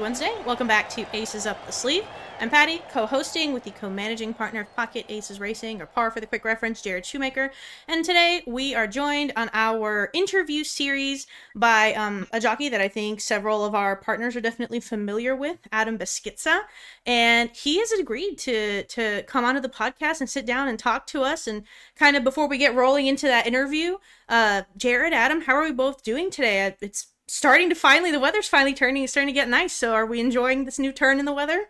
[0.00, 0.32] Wednesday.
[0.46, 2.04] Welcome back to Aces Up the Sleeve.
[2.40, 6.10] I'm Pati, co hosting with the co managing partner of Pocket Aces Racing, or PAR
[6.10, 7.50] for the quick reference, Jared Shoemaker.
[7.86, 12.88] And today we are joined on our interview series by um, a jockey that I
[12.88, 16.62] think several of our partners are definitely familiar with, Adam Beschizza.
[17.04, 21.06] And he has agreed to, to come onto the podcast and sit down and talk
[21.08, 21.46] to us.
[21.46, 21.64] And
[21.94, 23.98] kind of before we get rolling into that interview,
[24.30, 26.74] uh, Jared, Adam, how are we both doing today?
[26.80, 29.72] It's starting to finally the weather's finally turning it's starting to get nice.
[29.72, 31.66] So are we enjoying this new turn in the weather?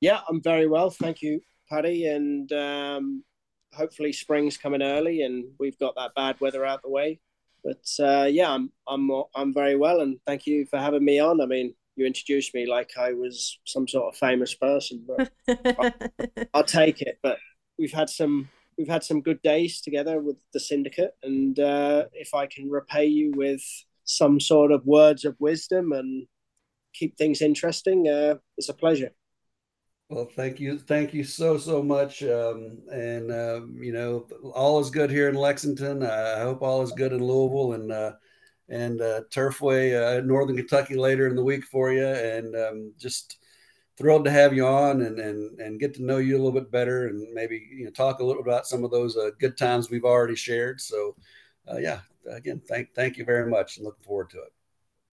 [0.00, 0.88] Yeah i'm very well.
[0.88, 2.06] Thank you Pati.
[2.06, 3.24] And um,
[3.74, 7.18] hopefully spring's coming early and we've got that bad weather out the way.
[7.64, 10.00] But uh, yeah i'm i'm i'm very well.
[10.00, 11.40] And thank you for having me on.
[11.40, 15.32] I mean you introduced me like i was some sort of famous person but
[15.78, 15.90] I'll,
[16.54, 17.18] I'll take it.
[17.20, 17.38] But
[17.78, 21.16] we've had some we've had some good days together with the syndicate.
[21.24, 23.64] And uh, if i can repay you with
[24.06, 26.26] some sort of words of wisdom and
[26.94, 29.10] keep things interesting, uh, it's a pleasure.
[30.08, 34.88] Well, thank you, thank you so so much, um, and uh, you know all is
[34.88, 36.04] good here in Lexington.
[36.04, 38.12] I hope all is good in Louisville and uh,
[38.68, 43.38] and uh, Turfway, uh, Northern Kentucky later in the week for you, and um, just
[43.96, 46.70] thrilled to have you on and and and get to know you a little bit
[46.70, 49.90] better, and maybe you know talk a little about some of those uh, good times
[49.90, 50.80] we've already shared.
[50.80, 51.16] So,
[51.70, 52.00] uh, yeah,
[52.30, 54.52] again, thank thank you very much, and looking forward to it.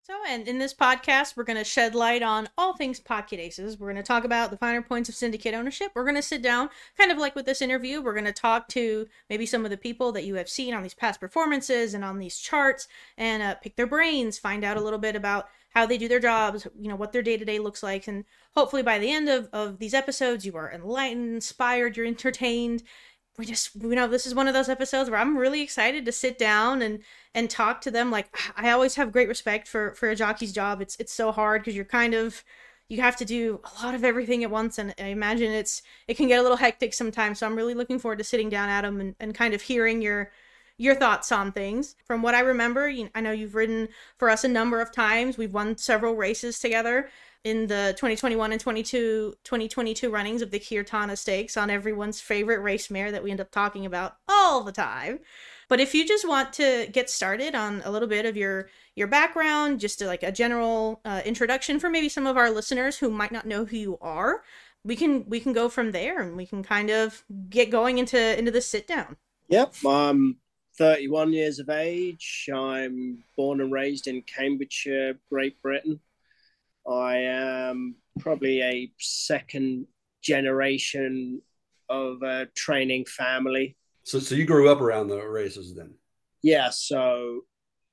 [0.05, 3.79] So, and in this podcast, we're going to shed light on all things Pocket Aces.
[3.79, 5.93] We're going to talk about the finer points of syndicate ownership.
[5.95, 8.67] We're going to sit down, kind of like with this interview, we're going to talk
[8.69, 12.03] to maybe some of the people that you have seen on these past performances and
[12.03, 15.85] on these charts and uh, pick their brains, find out a little bit about how
[15.85, 18.05] they do their jobs, you know, what their day to day looks like.
[18.09, 18.25] And
[18.55, 22.83] hopefully by the end of, of these episodes, you are enlightened, inspired, you're entertained,
[23.37, 26.11] we just you know this is one of those episodes where i'm really excited to
[26.11, 26.99] sit down and
[27.35, 28.11] and talk to them.
[28.11, 30.81] Like i always have great respect for for a jockey's job.
[30.81, 32.43] It's it's so hard because you're kind of
[32.89, 36.17] you have to do a lot of everything at once and i imagine it's it
[36.17, 37.39] can get a little hectic sometimes.
[37.39, 40.31] So i'm really looking forward to sitting down adam and, and kind of hearing your
[40.77, 41.95] your thoughts on things.
[42.05, 45.37] From what i remember you, i know you've ridden for us a number of times.
[45.37, 47.09] We've won several races together
[47.43, 52.89] in the 2021 and 22 2022 runnings of the Kirtana Stakes on everyone's favorite race
[52.89, 55.19] mare that we end up talking about all the time.
[55.67, 59.07] But if you just want to get started on a little bit of your your
[59.07, 63.09] background, just to like a general uh, introduction for maybe some of our listeners who
[63.09, 64.43] might not know who you are,
[64.83, 68.37] we can we can go from there and we can kind of get going into
[68.37, 69.17] into the sit down.
[69.49, 70.37] Yep, I'm
[70.77, 72.49] 31 years of age.
[72.53, 75.99] I'm born and raised in Cambridgeshire, Great Britain.
[76.89, 79.87] I am probably a second
[80.21, 81.41] generation
[81.89, 83.77] of a training family.
[84.03, 85.93] So, so you grew up around the races then?
[86.41, 86.69] Yeah.
[86.69, 87.41] So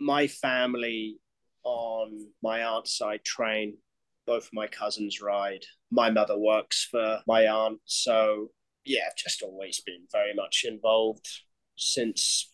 [0.01, 1.19] my family
[1.62, 3.77] on my aunt's side train.
[4.27, 5.65] Both of my cousins ride.
[5.91, 7.81] My mother works for my aunt.
[7.84, 8.51] So
[8.84, 11.27] yeah, I've just always been very much involved
[11.77, 12.51] since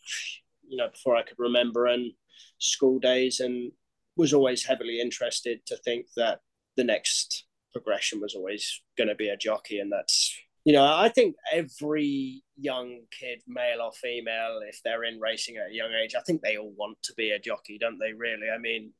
[0.67, 2.11] you know before I could remember and
[2.59, 3.71] school days and
[4.17, 6.39] was always heavily interested to think that
[6.75, 10.35] the next progression was always going to be a jockey and that's
[10.65, 15.71] you know i think every young kid male or female if they're in racing at
[15.71, 18.49] a young age i think they all want to be a jockey don't they really?
[18.53, 18.93] I mean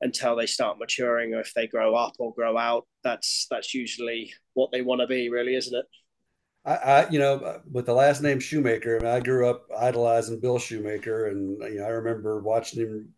[0.00, 4.32] until they start maturing or if they grow up or grow out that's that's usually
[4.54, 5.86] what they want to be really isn't it?
[6.64, 9.66] I, I, you know, uh, with the last name Shoemaker, I, mean, I grew up
[9.76, 13.08] idolizing Bill Shoemaker, and you know, I remember watching him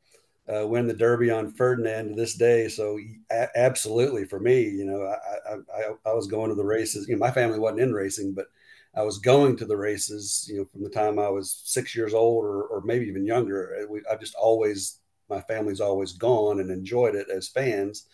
[0.52, 2.68] uh, win the Derby on Ferdinand to this day.
[2.68, 2.98] So
[3.30, 7.08] a- absolutely for me, you know, I, I, I was going to the races.
[7.08, 8.46] You know, my family wasn't in racing, but
[8.94, 10.46] I was going to the races.
[10.50, 13.76] You know, from the time I was six years old or, or maybe even younger.
[13.82, 18.06] Uh, we, I've just always my family's always gone and enjoyed it as fans.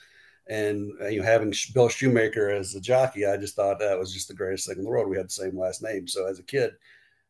[0.48, 4.12] And uh, you know, having Bill Shoemaker as a jockey, I just thought that was
[4.12, 5.08] just the greatest thing in the world.
[5.08, 6.72] We had the same last name, so as a kid,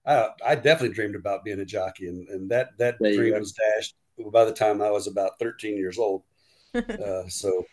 [0.07, 3.95] I, I definitely dreamed about being a jockey, and, and that that dream was dashed
[4.33, 6.23] by the time I was about 13 years old.
[6.75, 7.65] uh, so,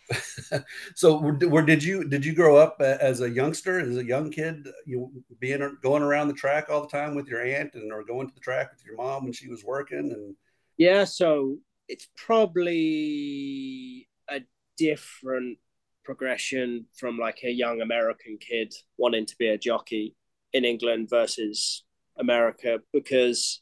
[0.96, 4.68] so where, did you did you grow up as a youngster, as a young kid,
[4.88, 8.28] you being going around the track all the time with your aunt, and or going
[8.28, 10.12] to the track with your mom when she was working?
[10.12, 10.36] And
[10.78, 11.58] yeah, so
[11.88, 14.42] it's probably a
[14.78, 15.60] different
[16.04, 20.16] progression from like a young American kid wanting to be a jockey
[20.54, 21.84] in England versus
[22.18, 23.62] America because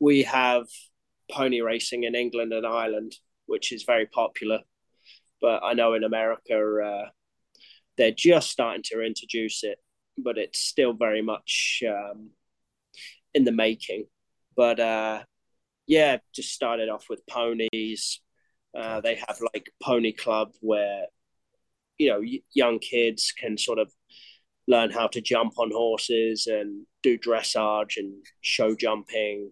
[0.00, 0.66] we have
[1.30, 3.14] pony racing in England and Ireland,
[3.46, 4.60] which is very popular.
[5.40, 7.10] But I know in America, uh,
[7.96, 9.78] they're just starting to introduce it,
[10.18, 12.30] but it's still very much um,
[13.34, 14.06] in the making.
[14.56, 15.22] But uh,
[15.86, 18.20] yeah, just started off with ponies,
[18.76, 21.06] Uh, they have like pony club where
[21.98, 22.22] you know
[22.54, 23.92] young kids can sort of
[24.66, 29.50] learn how to jump on horses and do dressage and show jumping,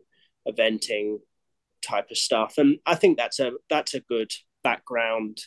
[0.49, 1.19] eventing
[1.83, 2.55] type of stuff.
[2.59, 4.31] And I think that's a that's a good
[4.65, 5.39] background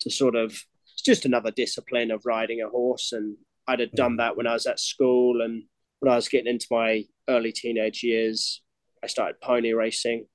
[0.00, 0.52] to sort of
[0.92, 3.12] it's just another discipline of riding a horse.
[3.12, 3.36] And
[3.66, 4.18] I'd have done mm.
[4.18, 5.64] that when I was at school and
[6.00, 8.62] when I was getting into my early teenage years,
[9.02, 10.26] I started pony racing,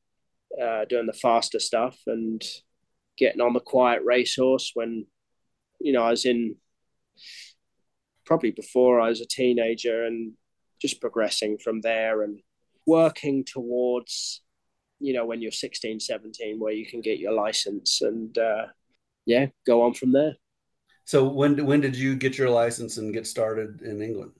[0.62, 2.42] uh, doing the faster stuff and
[3.18, 5.06] getting on the quiet racehorse when
[5.80, 6.56] you know I was in
[8.25, 10.34] probably before I was a teenager and
[10.81, 12.40] just progressing from there and
[12.86, 14.42] working towards
[15.04, 18.68] you know when you're 16 17 where you can get your license and uh,
[19.26, 20.36] yeah go on from there.
[21.04, 24.32] So when when did you get your license and get started in england?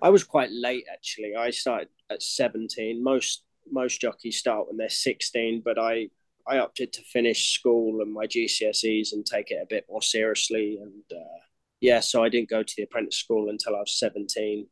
[0.00, 1.34] I was quite late actually.
[1.34, 6.06] I started at 17 most most jockeys start when they're 16 but i
[6.46, 10.78] i opted to finish school and my gcse's and take it a bit more seriously.
[10.80, 11.40] And uh,
[11.80, 14.68] yeah, so I didn't go to the apprentice school until I was 17.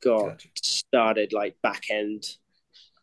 [0.00, 0.48] Got gotcha.
[0.62, 2.36] started like back end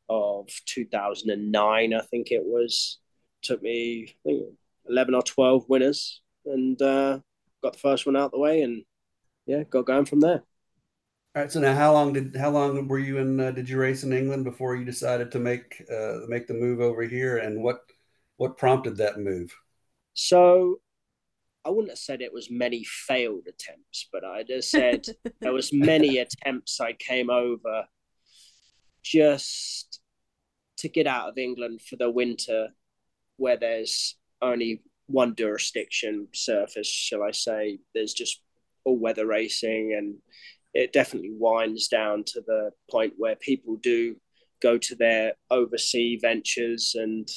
[0.10, 3.00] of 2009, I think it was.
[3.42, 4.44] Took me, I think,
[4.88, 7.20] 11 or 12 winners and uh,
[7.64, 8.84] got the first one out the way and
[9.46, 10.44] yeah, got going from there.
[11.36, 11.52] All right.
[11.52, 13.40] So now, how long did how long were you in?
[13.40, 16.80] Uh, did you race in England before you decided to make uh, make the move
[16.80, 17.38] over here?
[17.38, 17.82] And what
[18.38, 19.54] what prompted that move?
[20.14, 20.80] So
[21.66, 25.06] I wouldn't have said it was many failed attempts, but I'd have said
[25.42, 27.86] there was many attempts I came over
[29.06, 30.02] just
[30.78, 32.70] to get out of England for the winter,
[33.38, 37.78] where there's only one jurisdiction surface, shall I say.
[37.94, 38.42] There's just
[38.84, 40.16] all weather racing, and
[40.74, 44.16] it definitely winds down to the point where people do
[44.62, 47.30] go to their overseas ventures, and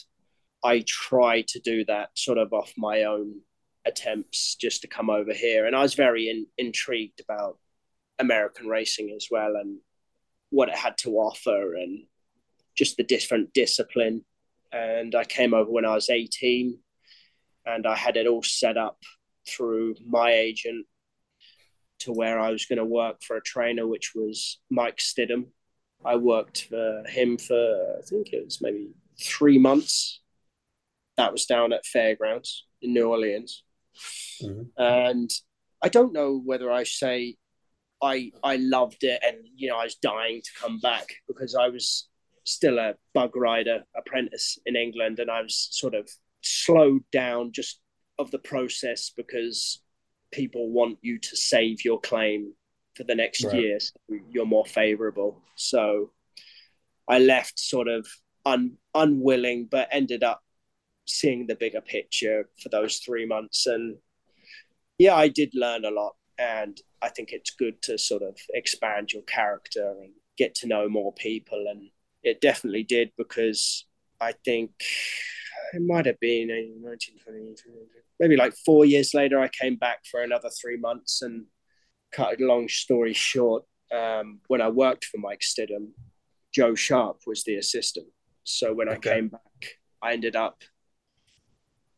[0.65, 3.41] I try to do that sort of off my own
[3.85, 5.67] attempts just to come over here.
[5.67, 7.59] And I was very in, intrigued about
[8.19, 9.79] American racing as well and
[10.51, 12.05] what it had to offer and
[12.77, 14.25] just the different discipline.
[14.73, 16.79] And I came over when I was 18
[17.67, 18.99] and I had it all set up
[19.47, 20.87] through my agent
[22.01, 25.47] to where I was going to work for a trainer, which was Mike Stidham.
[26.05, 28.91] I worked for him for, I think it was maybe
[29.21, 30.21] three months.
[31.17, 33.65] That was down at Fairgrounds in New Orleans.
[34.43, 34.81] Mm-hmm.
[34.81, 35.31] And
[35.83, 37.37] I don't know whether I say
[38.03, 41.69] I I loved it and you know I was dying to come back because I
[41.69, 42.09] was
[42.45, 46.09] still a bug rider apprentice in England and I was sort of
[46.43, 47.81] slowed down just
[48.19, 49.83] of the process because
[50.33, 52.53] people want you to save your claim
[52.97, 53.55] for the next right.
[53.55, 53.95] year so
[54.31, 56.11] you're more favorable so
[57.09, 58.07] I left sort of
[58.45, 60.43] un, unwilling but ended up
[61.09, 63.67] seeing the bigger picture for those three months.
[63.67, 63.97] And
[64.99, 66.15] yeah, I did learn a lot.
[66.39, 70.89] And I think it's good to sort of expand your character and get to know
[70.89, 71.65] more people.
[71.69, 71.91] And
[72.23, 73.87] it definitely did because
[74.21, 74.71] I think
[75.73, 77.55] it might have been in 1920,
[78.21, 81.47] maybe like four years later, I came back for another three months and
[82.13, 83.65] cut a long story short.
[83.93, 85.91] Um, when I worked for Mike Stidham,
[86.53, 88.09] Joe Sharp was the assistant.
[88.45, 89.11] So when okay.
[89.11, 89.41] I came back,
[90.03, 90.63] I ended up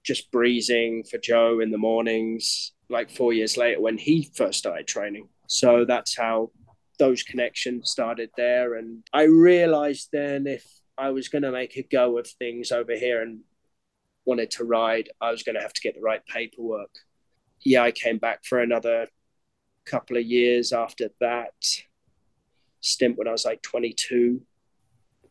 [0.04, 4.86] just breezing for Joe in the mornings, like four years later when he first started
[4.86, 5.28] training.
[5.46, 6.50] So that's how
[6.98, 8.74] those connections started there.
[8.74, 10.64] And I realized then if
[10.98, 13.40] I was going to make a go of things over here and
[14.26, 16.90] wanted to ride, I was going to have to get the right paperwork.
[17.62, 19.06] Yeah, I came back for another
[19.86, 21.54] couple of years after that
[22.80, 24.42] stint when I was like 22.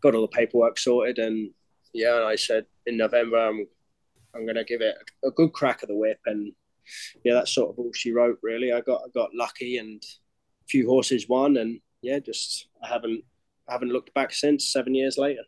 [0.02, 1.52] Got all the paperwork sorted, and
[1.94, 3.68] yeah, and I said in November I'm
[4.34, 6.20] I'm going to give it a good crack of the whip.
[6.26, 6.54] And
[7.24, 8.72] yeah, that's sort of all she wrote, really.
[8.72, 13.24] I got I got lucky and a few horses won, and yeah, just I haven't
[13.68, 15.44] I haven't looked back since seven years later.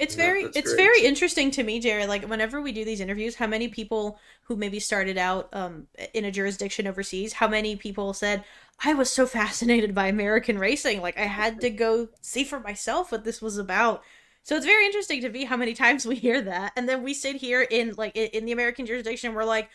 [0.00, 0.76] It's very it's great.
[0.76, 2.06] very interesting to me, Jerry.
[2.06, 6.24] Like whenever we do these interviews, how many people who maybe started out um, in
[6.24, 8.42] a jurisdiction overseas, how many people said,
[8.82, 13.12] "I was so fascinated by American racing, like I had to go see for myself
[13.12, 14.02] what this was about."
[14.42, 17.12] So it's very interesting to me how many times we hear that, and then we
[17.12, 19.68] sit here in like in the American jurisdiction, we're like,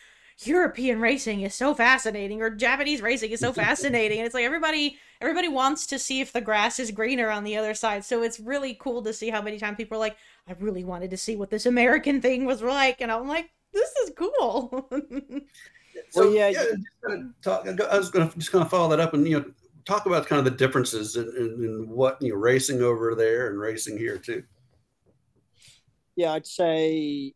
[0.44, 4.98] European racing is so fascinating, or Japanese racing is so fascinating, and it's like everybody
[5.20, 8.04] everybody wants to see if the grass is greener on the other side.
[8.04, 10.16] So it's really cool to see how many times people are like,
[10.46, 13.90] I really wanted to see what this American thing was like, and I'm like, this
[14.04, 14.88] is cool.
[16.10, 19.26] so well, yeah, yeah talk, I was gonna just kind of follow that up and
[19.26, 19.46] you know
[19.86, 23.48] talk about kind of the differences in, in, in what you know racing over there
[23.48, 24.42] and racing here too
[26.16, 27.34] yeah, I'd say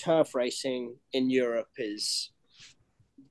[0.00, 2.32] turf racing in Europe is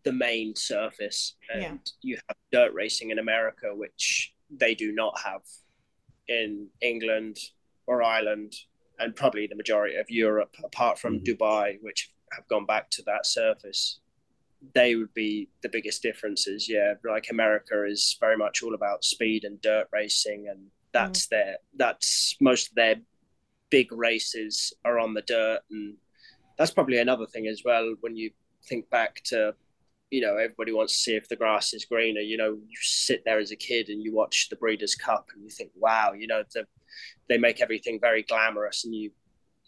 [0.04, 1.78] the main surface, and Yeah.
[2.02, 5.42] you have dirt racing in America, which they do not have
[6.28, 7.38] in England
[7.88, 8.54] or Ireland,
[9.00, 11.26] and probably the majority of Europe, apart from Mhm.
[11.26, 14.00] Dubai, which have gone back to that surface.
[14.74, 16.70] They would be the biggest differences.
[16.70, 21.58] Yeah, like America is very much all about speed and dirt racing, and that's their
[21.74, 23.02] that's most of their
[23.70, 25.98] big races are on the dirt, and
[26.60, 28.30] that's probably another thing as well when you
[28.68, 29.56] think back to
[30.12, 33.24] you know everybody wants to see if the grass is greener you know you sit
[33.26, 36.28] there as a kid and you watch the breeders cup and you think wow you
[36.28, 36.66] know the,
[37.30, 39.10] they make everything very glamorous and you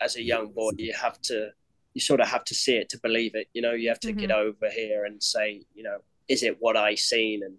[0.01, 1.49] as a young boy you have to
[1.93, 4.11] you sort of have to see it to believe it you know you have to
[4.13, 7.55] get over here and say you know is it what i seen and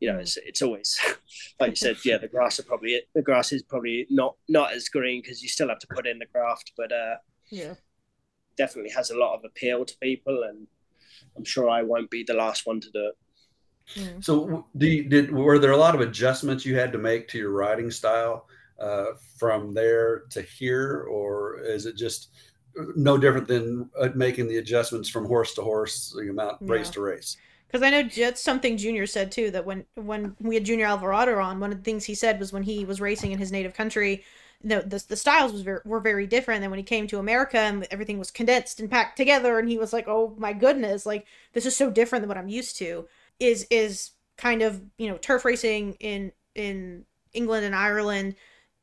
[0.00, 0.22] you know Mhm.
[0.22, 0.98] it's, it's always
[1.60, 4.88] like you said yeah the grass are probably the grass is probably not not as
[4.88, 7.16] green because you still have to put in the graft but uh
[7.50, 7.74] Yeah.
[8.56, 10.66] Definitely has a lot of appeal to people and
[11.36, 13.16] i'm sure i won't be the last one to do it
[13.94, 14.24] Mm.
[14.24, 17.38] So, do you, did were there a lot of adjustments you had to make to
[17.38, 18.48] your riding style
[18.80, 22.30] uh, from there to here, or is it just
[22.96, 26.90] no different than uh, making the adjustments from horse to horse, you know, mount, race
[26.90, 27.36] to race?
[27.68, 29.50] Because I know that's something Junior said too.
[29.52, 32.52] That when when we had Junior Alvarado on, one of the things he said was
[32.52, 34.24] when he was racing in his native country,
[34.62, 37.58] the the, the styles was very, were very different than when he came to America
[37.58, 39.58] and everything was condensed and packed together.
[39.58, 42.48] And he was like, "Oh my goodness, like this is so different than what I'm
[42.48, 43.08] used to."
[43.40, 48.34] Is is kind of you know turf racing in in England and Ireland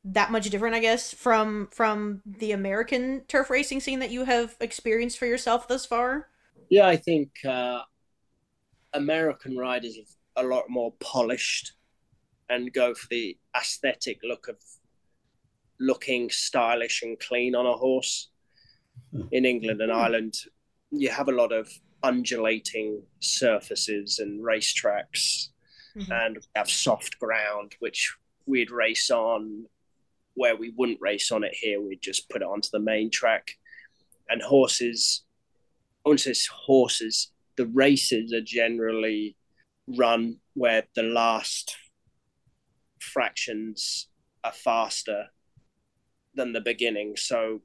[0.04, 4.56] that much different, I guess, from from the American turf racing scene that you have
[4.60, 6.28] experienced for yourself thus far?
[6.68, 7.80] yeah i think uh
[8.92, 9.98] american riders
[10.36, 11.72] are a lot more polished
[12.48, 14.56] and go for the aesthetic look of
[15.80, 18.30] looking stylish and clean on a horse
[19.32, 20.34] in england and ireland.
[20.90, 21.68] You have a lot of
[22.02, 25.48] undulating surfaces and racetracks.
[25.96, 26.10] Mhm.
[26.24, 28.14] and we have soft ground which
[28.46, 29.66] we'd race on
[30.34, 31.80] where we wouldn't race on it here.
[31.80, 33.52] We'd just put it onto the main track.
[34.28, 35.22] And horses
[36.04, 39.36] I wouldn't say it's horses the races are generally
[39.86, 41.76] run where the last
[42.98, 44.08] fractions
[44.42, 45.28] are faster
[46.34, 47.60] than the beginning so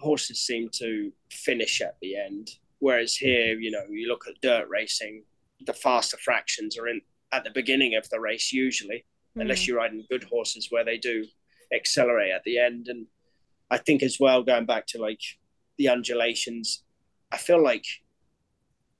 [0.00, 2.50] horses seem to finish at the end.
[2.78, 3.26] Whereas mm-hmm.
[3.26, 5.24] here you know you look at dirt racing
[5.64, 7.00] the faster fractions are in
[7.32, 9.04] at the beginning of the race usually
[9.36, 9.68] unless mm.
[9.68, 11.24] you're riding good horses where they do
[11.72, 12.88] accelerate at the end.
[12.88, 13.06] And
[13.70, 15.20] I think as well, going back to like
[15.78, 16.82] the undulations,
[17.30, 17.86] I feel like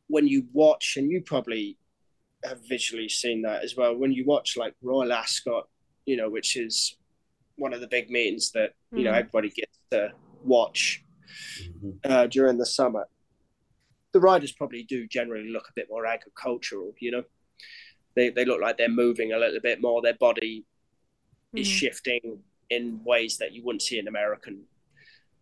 [0.09, 1.79] when you watch, and you probably
[2.45, 5.69] have visually seen that as well, when you watch like Royal Ascot,
[6.07, 6.97] you know, which is
[7.57, 9.19] one of the big meetings that, you know, Mhm.
[9.19, 10.13] everybody gets to
[10.45, 11.05] watch
[11.83, 11.99] Mhm.
[12.05, 13.09] uh, during the summer.
[14.13, 17.25] The riders probably do generally look a bit more agricultural, you know.
[18.15, 20.03] They, they look like they're moving a little bit more.
[20.03, 20.67] Their body
[21.55, 21.73] is Mhm.
[21.73, 24.67] shifting in ways that you wouldn't see an American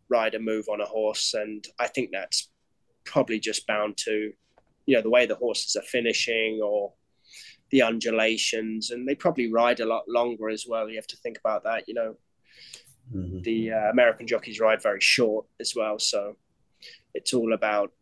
[0.09, 1.35] rider move on a horse.
[1.35, 2.51] And I think that's
[3.05, 4.33] probably just bound to,
[4.87, 6.93] you know, the way the horses are finishing or
[7.71, 8.91] the undulations.
[8.93, 10.89] And they probably ride a lot longer as well.
[10.89, 12.17] You have to think about that, you know.
[13.15, 13.43] Mhm.
[13.43, 15.99] The uh, American jockeys ride very short as well.
[15.99, 16.37] So
[17.15, 17.93] it's all about,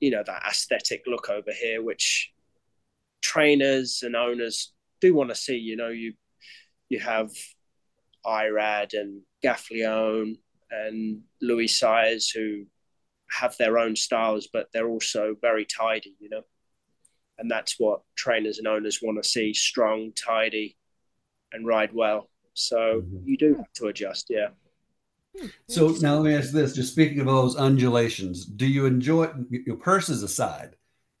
[0.00, 2.32] you know, that aesthetic look over here, which
[3.20, 5.56] trainers and owners do want to see.
[5.56, 6.14] You know, you
[6.88, 7.30] you have
[8.26, 10.38] Irad and Gaffalione
[10.70, 12.66] and Luis Saez who
[13.30, 16.42] have their own styles, but they're also very tidy, you know.
[17.38, 20.76] And that's what trainers and owners want to see strong, tidy,
[21.52, 22.28] and ride well.
[22.58, 23.24] So Mhm.
[23.24, 24.48] you do have to adjust, yeah.
[25.68, 29.76] So now let me ask this: just speaking of those undulations, do you enjoy your
[29.76, 30.74] purses aside?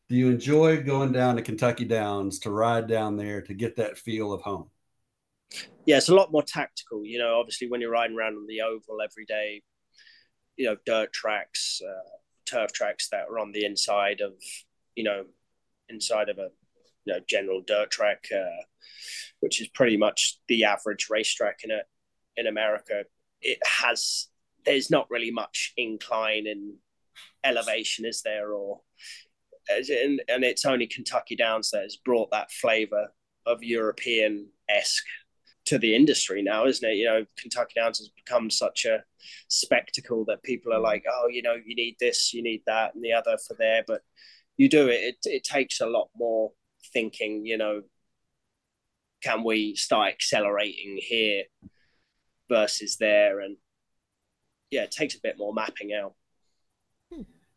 [0.08, 3.98] Do you enjoy going down to Kentucky Downs to ride down there to get that
[3.98, 4.70] feel of home?
[5.86, 7.04] yeah, it's a lot more tactical.
[7.04, 9.62] You know, obviously when you're riding around on the oval every day,
[10.56, 12.08] you know, dirt tracks, uh,
[12.46, 14.32] turf tracks that are on the inside of,
[14.94, 15.24] you know,
[15.88, 16.48] inside of a,
[17.08, 18.62] you know, general dirt track, uh,
[19.40, 21.80] which is pretty much the average racetrack in a,
[22.36, 23.04] in America.
[23.40, 24.28] It has,
[24.66, 26.74] there's not really much incline and
[27.44, 28.52] elevation, is there?
[28.52, 28.80] Or,
[29.70, 33.08] and, and it's only Kentucky Downs that has brought that flavor
[33.46, 35.06] of European esque
[35.64, 36.96] to the industry now, isn't it?
[36.96, 39.02] You know, Kentucky Downs has become such a
[39.48, 43.02] spectacle that people are like, oh, you know, you need this, you need that, and
[43.02, 43.84] the other for there.
[43.86, 44.02] But
[44.56, 46.52] you do it, it, it takes a lot more
[46.92, 47.82] thinking, you know,
[49.22, 51.44] can we start accelerating here
[52.48, 53.40] versus there?
[53.40, 53.56] And
[54.70, 56.14] yeah, it takes a bit more mapping out.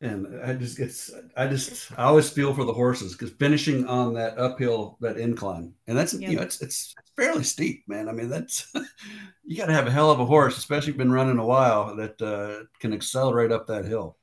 [0.01, 4.15] and I just gets I just I always feel for the horses because finishing on
[4.15, 6.31] that uphill that incline and that's yep.
[6.31, 8.09] you know it's it's fairly steep, man.
[8.09, 8.71] I mean that's
[9.43, 11.45] you got to have a hell of a horse, especially if you've been running a
[11.45, 14.17] while that uh, can accelerate up that hill.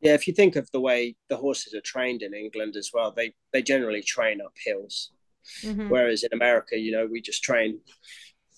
[0.00, 3.12] Yeah, if you think of the way the horses are trained in England as well,
[3.12, 5.10] they they generally train up hills,
[5.62, 5.88] mm-hmm.
[5.88, 7.80] whereas in America, you know, we just train,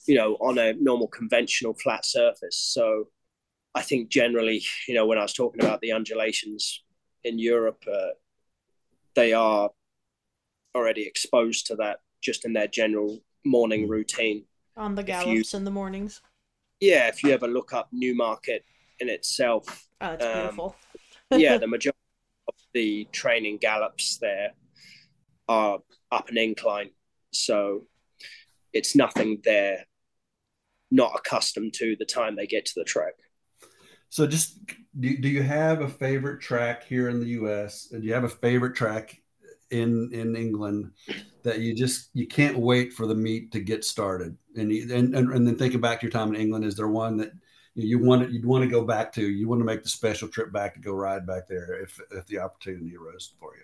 [0.07, 2.57] you know, on a normal conventional flat surface.
[2.59, 3.09] So
[3.75, 6.85] I think generally, you know, when I was talking about the undulations
[7.25, 8.15] in Europe, uh,
[9.15, 9.71] they are
[10.75, 14.45] already exposed to that just in their general morning routine.
[14.77, 16.23] On the gallops you, in the mornings.
[16.81, 18.65] Yeah, if you ever look up Newmarket
[19.01, 19.87] in itself.
[20.01, 20.77] Oh, it's um, beautiful.
[21.39, 21.99] Yeah, the majority
[22.49, 24.53] of the training gallops there
[25.49, 25.79] are
[26.11, 26.91] up an incline.
[27.33, 27.87] So
[28.73, 29.87] it's nothing they're
[30.91, 33.15] not accustomed to the time they get to the track.
[34.11, 34.59] So, just
[35.01, 37.89] do, do you have a favorite track here in the U.S.
[37.93, 39.17] and do you have a favorite track
[39.71, 40.91] in in England
[41.45, 44.37] that you just you can't wait for the meet to get started?
[44.55, 46.89] And you, and, and and then thinking back to your time in England, is there
[46.89, 47.33] one that
[47.75, 49.23] you want you'd want to go back to?
[49.23, 52.27] You want to make the special trip back to go ride back there if if
[52.27, 53.63] the opportunity arose for you.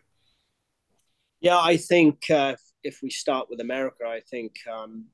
[1.41, 5.07] Yeah, I think uh, if we start with America, I think um,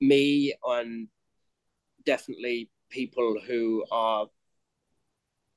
[0.00, 1.08] me and
[2.04, 4.26] definitely people who are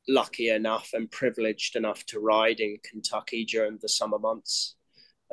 [0.08, 4.76] lucky enough and privileged enough to ride in Kentucky during the summer months.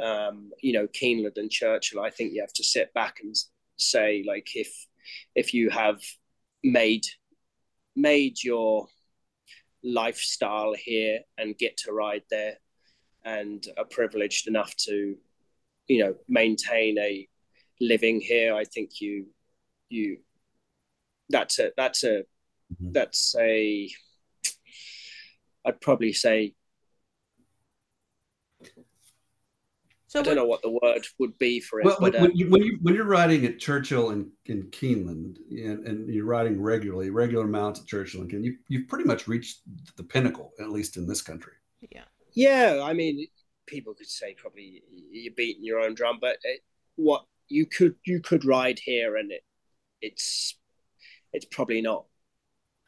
[0.03, 3.35] Um, you know, Keeneland and Churchill, I think you have to sit back and
[3.77, 4.87] say, like, if
[5.35, 6.01] if you have
[6.63, 7.05] made
[7.95, 8.87] made your
[9.83, 12.57] lifestyle here and get to ride there
[13.25, 15.17] and are privileged enough to,
[15.89, 17.29] you know, maintain a
[17.81, 19.27] living here, I think you
[19.89, 20.19] you
[21.29, 22.23] that's a that's a
[22.73, 22.93] mm-hmm.
[22.93, 23.91] that's a
[25.65, 26.55] I'd probably say
[30.07, 31.85] so I don't know what the word would be for it.
[31.85, 35.39] Well, but, when, um, you, when, you, when you're riding at Churchill and in Keeneland
[35.51, 39.27] and, and, you're riding regularly, regular amounts at Churchill and Keeneland, you, you've pretty much
[39.27, 39.63] reached
[39.97, 41.55] the pinnacle, at least in this country.
[41.91, 42.05] Yeah.
[42.35, 42.81] Yeah.
[42.85, 43.27] I mean,
[43.67, 46.61] people could say probably you're beating your own drum, but it,
[46.95, 49.43] what you could, you could ride here and it,
[50.03, 50.57] it's
[51.33, 52.07] it's probably not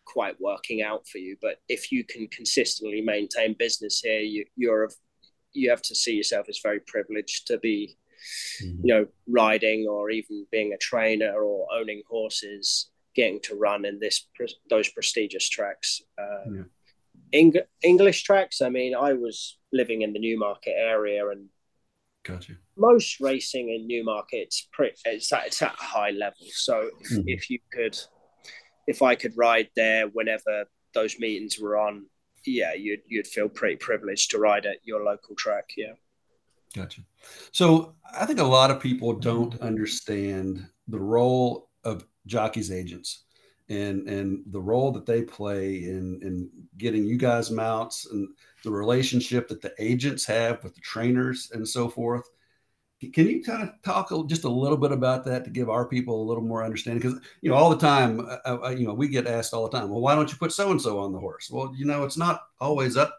[0.07, 1.37] quite working out for you.
[1.41, 4.89] But if you can consistently maintain business here, you, you're
[5.59, 7.97] you have to see yourself as very privileged to be,
[8.63, 8.87] mm-hmm.
[8.87, 13.99] you know, riding or even being a trainer or owning horses, getting to run in
[13.99, 14.27] this
[14.71, 16.03] those prestigious tracks.
[16.19, 16.63] Um, yeah.
[17.33, 18.63] Eng- English tracks.
[18.63, 21.49] I mean, I was living in the Newmarket area, and
[22.25, 22.55] gotcha.
[22.77, 26.47] most racing in Newmarket it's pretty it's at, it's at a high level.
[26.53, 27.23] So mm-hmm.
[27.27, 27.99] if you could
[28.87, 32.07] if I could ride there whenever those meetings were on,
[32.45, 35.71] yeah, you'd you'd feel pretty privileged to ride at your local track.
[35.77, 35.93] Yeah.
[36.75, 37.03] Gotcha.
[37.53, 43.25] So I think a lot of people don't understand the role of jockeys agents
[43.69, 48.29] and and the role that they play in in getting you guys mounts and
[48.65, 52.29] the relationship that the agents have with the trainers and so forth.
[53.01, 56.21] Can you kind of talk just a little bit about that to give our people
[56.21, 57.01] a little more understanding?
[57.01, 59.79] Because you know, all the time, uh, uh, you know, we get asked all the
[59.79, 62.03] time, "Well, why don't you put so and so on the horse?" Well, you know,
[62.05, 63.17] it's not always up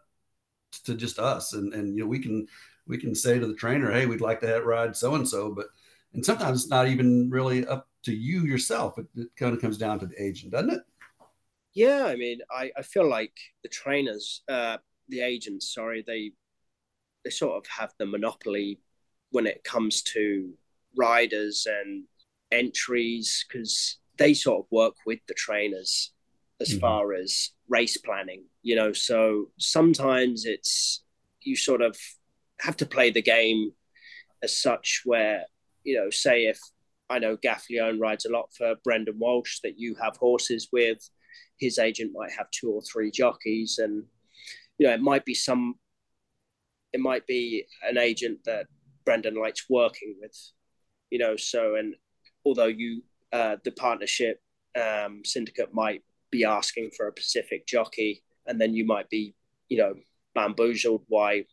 [0.86, 2.48] to just us, and and you know, we can
[2.88, 5.54] we can say to the trainer, "Hey, we'd like to have ride so and so,"
[5.54, 5.68] but
[6.14, 8.98] and sometimes it's not even really up to you yourself.
[9.00, 10.82] It, it kind of comes down to the agent, doesn't it?
[11.74, 16.32] Yeah, I mean, I, I feel like the trainers, uh, the agents, sorry, they
[17.24, 18.80] they sort of have the monopoly
[19.32, 20.52] when it comes to
[20.96, 22.04] riders and
[22.52, 26.12] entries because they sort of work with the trainers
[26.60, 26.80] as mm-hmm.
[26.80, 31.04] far as race planning you know so sometimes it's
[31.42, 31.96] you sort of
[32.60, 33.72] have to play the game
[34.44, 35.44] as such where
[35.84, 36.60] you know say if
[37.10, 41.10] i know gaffalione rides a lot for brendan walsh that you have horses with
[41.60, 44.04] his agent might have two or three jockeys and
[44.78, 45.76] you know it might be some
[46.92, 48.66] it might be an agent that
[49.06, 50.36] Brendan likes working with,
[51.10, 51.36] you know.
[51.36, 51.96] So, and
[52.46, 54.42] although you, uh, the partnership
[54.80, 59.36] um, syndicate might be asking for a Pacific jockey, and then you might be,
[59.70, 59.94] you know,
[60.36, 61.46] bamboozled why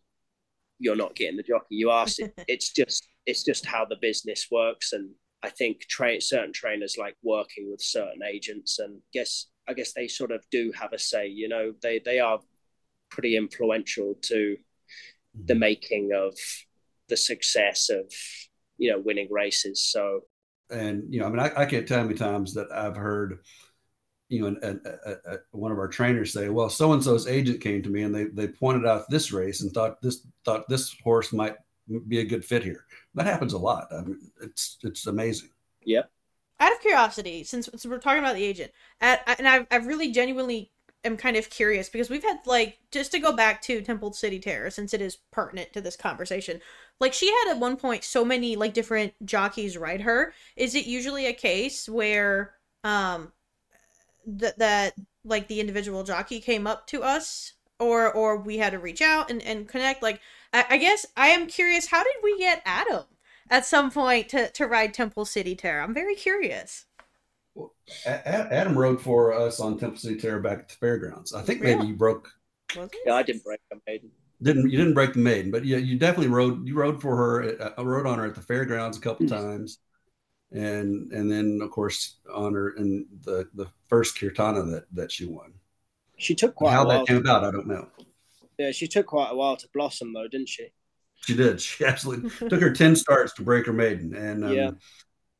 [0.78, 2.20] you're not getting the jockey you asked.
[2.20, 5.10] It, it's just, it's just how the business works, and
[5.42, 10.08] I think tra- certain trainers like working with certain agents, and guess I guess they
[10.08, 11.28] sort of do have a say.
[11.28, 12.40] You know, they they are
[13.10, 14.56] pretty influential to
[15.44, 15.60] the mm-hmm.
[15.60, 16.34] making of
[17.08, 18.12] the success of
[18.78, 19.82] you know winning races.
[19.82, 20.22] So
[20.70, 23.38] and you know, I mean, I, I can't tell how many times that I've heard
[24.28, 27.60] you know, a, a, a, one of our trainers say, "Well, so and so's agent
[27.60, 30.96] came to me and they they pointed out this race and thought this thought this
[31.04, 31.56] horse might
[32.08, 33.88] be a good fit here." That happens a lot.
[33.92, 35.50] I mean, it's it's amazing.
[35.84, 36.02] Yeah.
[36.58, 40.10] Out of curiosity, since, since we're talking about the agent, at, and I've, I've really
[40.10, 40.72] genuinely
[41.04, 44.38] am kind of curious because we've had like just to go back to Temple City
[44.38, 46.60] Terror since it is pertinent to this conversation.
[46.98, 50.32] Like she had at one point so many like different jockeys ride her.
[50.56, 52.54] Is it usually a case where
[52.84, 53.32] um
[54.26, 58.78] that that like the individual jockey came up to us or or we had to
[58.78, 60.20] reach out and, and connect like
[60.52, 63.04] I, I guess i am curious how did we get adam
[63.50, 66.86] at some point to to ride temple city terror i'm very curious
[68.06, 71.86] adam rode for us on temple city terror back at the fairgrounds i think maybe
[71.86, 72.30] you broke
[73.06, 74.10] yeah i didn't break the maiden
[74.42, 77.72] didn't you didn't break the maiden but yeah you definitely rode you rode for her
[77.78, 79.34] i rode on her at the fairgrounds a couple mm-hmm.
[79.34, 79.78] times
[80.52, 85.52] and and then of course honor in the the first Kirtana that that she won.
[86.18, 87.44] She took quite how that came about.
[87.44, 87.88] I don't know.
[88.58, 90.68] Yeah, she took quite a while to blossom though, didn't she?
[91.16, 91.60] She did.
[91.60, 94.70] She absolutely took her ten starts to break her maiden, and um, yeah.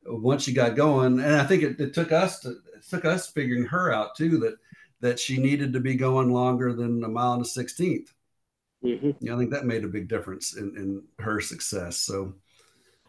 [0.07, 3.29] Once she got going, and I think it, it took us to it took us
[3.29, 4.55] figuring her out too that
[5.01, 8.07] that she needed to be going longer than a mile and a 16th.
[8.83, 9.11] Mm-hmm.
[9.19, 11.97] Yeah, I think that made a big difference in, in her success.
[11.97, 12.33] So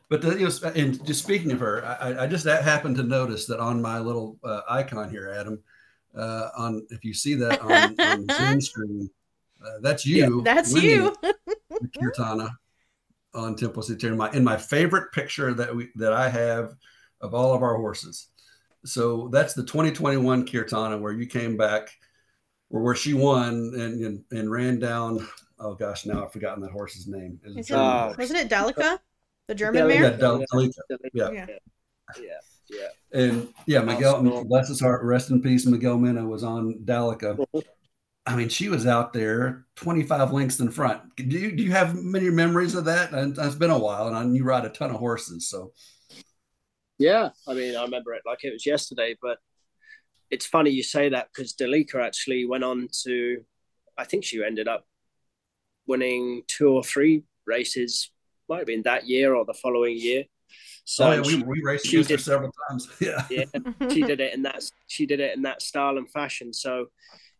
[0.09, 3.45] but the, you know, and just speaking of her, I, I, just happened to notice
[3.47, 5.63] that on my little uh, icon here, Adam,
[6.17, 9.11] uh, on if you see that on, on the Zoom screen,
[9.65, 10.39] uh, that's you.
[10.39, 11.15] Yeah, that's you.
[12.01, 12.51] Kirtana
[13.39, 16.75] on Temple City in my in my favorite picture that we that I have
[17.21, 18.29] of all of our horses.
[18.85, 21.91] So that's the 2021 Kirtana where you came back,
[22.71, 25.27] or where she won and and, and ran down.
[25.59, 27.41] Oh gosh, now I've forgotten that horse's name.
[27.45, 28.99] Is it, uh, wasn't it Delica?
[29.49, 30.19] The German yeah, mare?
[30.19, 31.29] Yeah, yeah.
[31.33, 31.47] yeah.
[32.17, 32.39] Yeah.
[32.71, 32.89] Yeah.
[33.13, 35.67] And yeah, Miguel, bless his heart, rest in peace.
[35.67, 37.45] Miguel Mena was on Dalica.
[38.29, 41.01] I mean, she was out there 25 lengths in front.
[41.17, 43.13] Do you, do you have many memories of that?
[43.13, 45.49] And it's been a while, and you ride a ton of horses.
[45.49, 45.73] So,
[46.99, 49.17] yeah, I mean, I remember it like it was yesterday.
[49.23, 49.39] But
[50.31, 53.39] it's funny you say that because Delica actually went on to,
[53.97, 54.85] I think she ended up
[55.87, 58.11] winning two or three races
[58.47, 60.25] might have been that year or the following year.
[60.85, 62.89] So oh, yeah, we, we raced she did, several times.
[63.01, 63.45] Yeah, yeah,
[63.91, 66.53] she did it in that she did it in that style and fashion.
[66.53, 66.87] So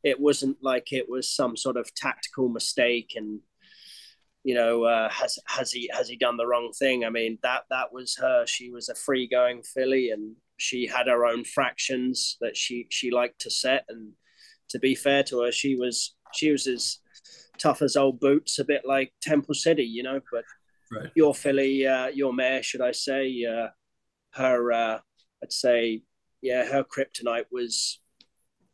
[0.03, 3.41] it wasn't like it was some sort of tactical mistake and
[4.45, 7.05] you know uh, has has he has he done the wrong thing?
[7.05, 8.47] I mean that that was her.
[8.47, 13.11] She was a free going filly and she had her own fractions that she she
[13.11, 13.85] liked to set.
[13.89, 14.13] And
[14.71, 16.99] to be fair to her, she was she was as
[17.59, 20.21] tough as old boots, a bit like Temple City, you know.
[20.31, 20.45] But
[20.93, 21.11] right.
[21.15, 23.69] your filly, uh, your mare, should I say, uh,
[24.35, 24.99] her, uh,
[25.43, 26.03] I'd say,
[26.43, 28.01] yeah, her kryptonite was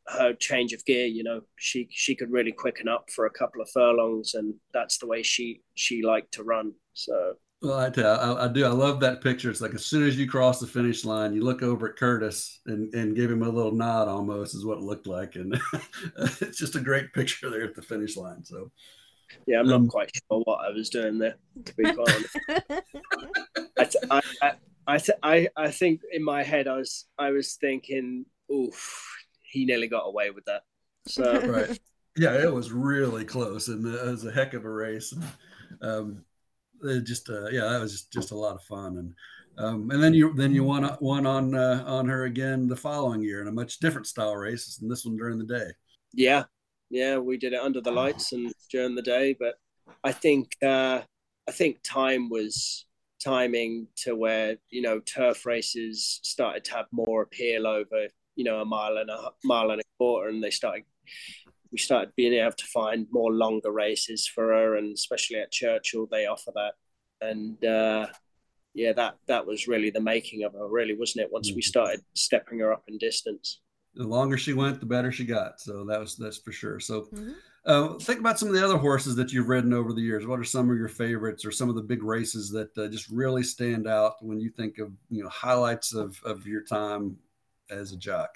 [0.08, 1.06] her change of gear.
[1.06, 4.98] You know, she she could really quicken up for a couple of furlongs, and that's
[4.98, 6.72] the way she she liked to run.
[6.92, 7.34] So.
[7.62, 8.66] Well, I tell I, I, do.
[8.66, 9.50] I love that picture.
[9.50, 12.60] It's like as soon as you cross the finish line, you look over at Curtis
[12.66, 15.36] and, and give him a little nod almost is what it looked like.
[15.36, 15.58] And
[16.18, 18.44] it's just a great picture there at the finish line.
[18.44, 18.70] So
[19.46, 21.36] yeah, I'm um, not quite sure what I was doing there.
[21.64, 22.38] To be quite honest,
[23.78, 24.52] I, th- I,
[24.86, 29.23] I, th- I, I think in my head I was I was thinking, oof,
[29.54, 30.62] he nearly got away with that.
[31.06, 31.78] So right,
[32.16, 35.12] yeah, it was really close, and it was a heck of a race.
[35.12, 35.24] And,
[35.80, 36.24] um,
[36.82, 39.14] it just uh, yeah, that was just just a lot of fun, and
[39.56, 43.22] um, and then you then you won won on uh, on her again the following
[43.22, 45.70] year in a much different style race, and this one during the day.
[46.12, 46.44] Yeah,
[46.90, 49.36] yeah, we did it under the lights and during the day.
[49.38, 49.54] But
[50.02, 51.02] I think uh,
[51.48, 52.86] I think time was
[53.22, 58.60] timing to where you know turf races started to have more appeal over you know
[58.60, 60.84] a mile and a mile and a quarter, and they started
[61.72, 66.06] we started being able to find more longer races for her, and especially at Churchill
[66.10, 66.74] they offer that.
[67.20, 68.06] And uh,
[68.74, 71.32] yeah, that that was really the making of her, really, wasn't it?
[71.32, 71.60] Once we mm-hmm.
[71.60, 73.60] started stepping her up in distance
[73.94, 75.60] the longer she went, the better she got.
[75.60, 76.80] So that was that's for sure.
[76.80, 77.32] So mm-hmm.
[77.64, 80.26] uh, think about some of the other horses that you've ridden over the years.
[80.26, 83.08] What are some of your favorites, or some of the big races that uh, just
[83.10, 87.16] really stand out when you think of you know highlights of of your time
[87.70, 88.30] as a jock?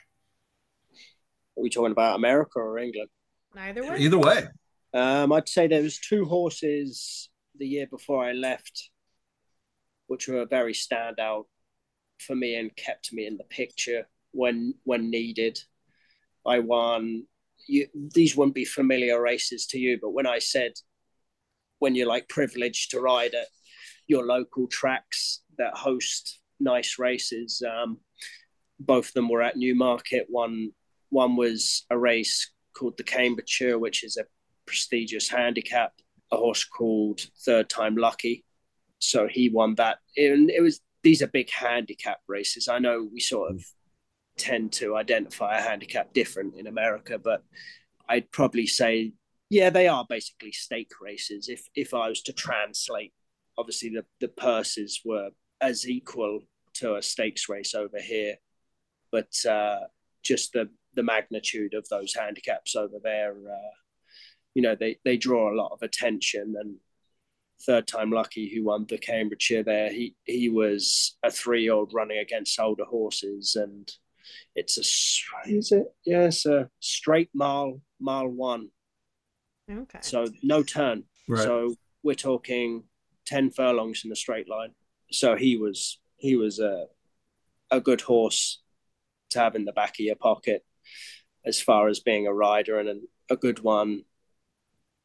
[1.56, 3.10] Are we talking about America or England?
[3.54, 3.98] Neither way.
[3.98, 4.44] Either way.
[4.94, 8.90] Um, I'd say there was two horses the year before I left,
[10.06, 11.44] which were very standout
[12.20, 15.58] for me and kept me in the picture when when needed.
[16.46, 17.24] I won.
[17.66, 20.72] You, these wouldn't be familiar races to you, but when I said
[21.80, 23.46] when you're like privileged to ride at
[24.06, 27.98] your local tracks that host nice races, um,
[28.78, 30.26] both of them were at Newmarket.
[30.28, 30.70] One
[31.10, 34.26] one was a race called the Cambridgeshire, which is a
[34.66, 35.92] prestigious handicap.
[36.30, 38.44] A horse called Third Time Lucky,
[38.98, 39.98] so he won that.
[40.16, 42.68] And it was these are big handicap races.
[42.68, 43.64] I know we sort of
[44.36, 47.42] tend to identify a handicap different in America, but
[48.08, 49.12] I'd probably say,
[49.50, 51.48] yeah, they are basically stake races.
[51.48, 53.12] If if I was to translate,
[53.56, 56.40] obviously the the purses were as equal
[56.74, 58.36] to a stakes race over here,
[59.10, 59.80] but uh,
[60.22, 63.74] just the the magnitude of those handicaps over there, uh,
[64.54, 66.54] you know, they they draw a lot of attention.
[66.58, 66.76] And
[67.64, 71.92] third time lucky, who won the Cambridgeshire there, he he was a three year old
[71.94, 73.90] running against older horses, and
[74.54, 78.68] it's a is it yeah, it's a straight mile mile one.
[79.70, 79.98] Okay.
[80.02, 81.04] So no turn.
[81.28, 81.42] Right.
[81.42, 82.84] So we're talking
[83.26, 84.70] ten furlongs in a straight line.
[85.10, 86.86] So he was he was a
[87.70, 88.60] a good horse
[89.30, 90.64] to have in the back of your pocket
[91.44, 94.02] as far as being a rider and a good one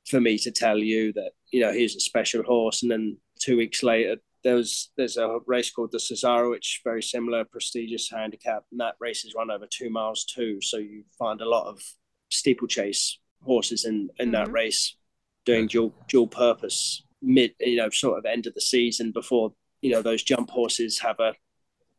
[0.07, 3.57] for me to tell you that you know he's a special horse and then two
[3.57, 8.63] weeks later there was there's a race called the Cesarewitch which very similar prestigious handicap
[8.71, 11.81] and that race is run over two miles too so you find a lot of
[12.29, 14.31] steeplechase horses in in mm-hmm.
[14.31, 14.97] that race
[15.45, 19.91] doing dual dual purpose mid you know sort of end of the season before you
[19.91, 21.33] know those jump horses have a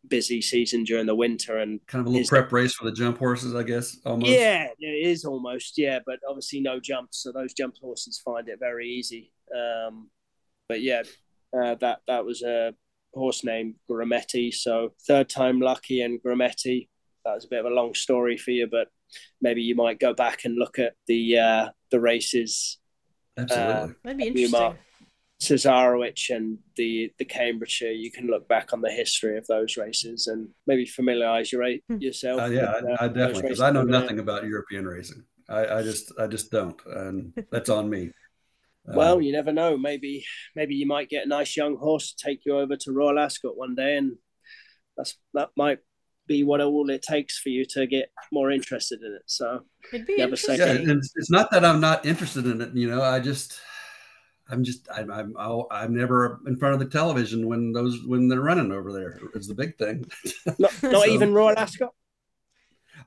[0.09, 3.19] busy season during the winter and kind of a little prep race for the jump
[3.19, 3.99] horses, I guess.
[4.05, 4.31] Almost.
[4.31, 5.79] Yeah, it is almost.
[5.79, 9.33] Yeah, but obviously no jumps, so those jump horses find it very easy.
[9.55, 10.11] Um,
[10.69, 11.03] but yeah,
[11.57, 12.75] uh, that that was a
[13.13, 14.53] horse named Grumeti.
[14.53, 16.89] So third time lucky and Grumeti.
[17.25, 18.89] That was a bit of a long story for you, but
[19.41, 22.79] maybe you might go back and look at the uh, the races.
[23.37, 24.79] Absolutely, uh, that'd be interesting.
[25.41, 30.27] Cesarewitch and the the Cambridgeshire, you can look back on the history of those races
[30.27, 31.97] and maybe familiarize your, hmm.
[31.99, 32.41] yourself.
[32.41, 35.25] Uh, yeah, with, uh, I, I definitely because I know nothing about European racing.
[35.49, 38.11] I, I, just I just don't, and that's on me.
[38.87, 39.77] Well, um, you never know.
[39.77, 43.19] Maybe maybe you might get a nice young horse to take you over to Royal
[43.19, 44.17] Ascot one day, and
[44.97, 45.79] that's that might
[46.27, 49.23] be what all it takes for you to get more interested in it.
[49.27, 49.61] So
[49.93, 50.57] It'd be never say.
[50.57, 52.75] Yeah, it's, it's not that I'm not interested in it.
[52.75, 53.59] You know, I just
[54.49, 55.35] I'm just I'm I'm
[55.71, 59.49] I'm never in front of the television when those when they're running over there is
[59.49, 60.05] the big thing.
[60.59, 61.95] Not, not so, even Royal Ascot.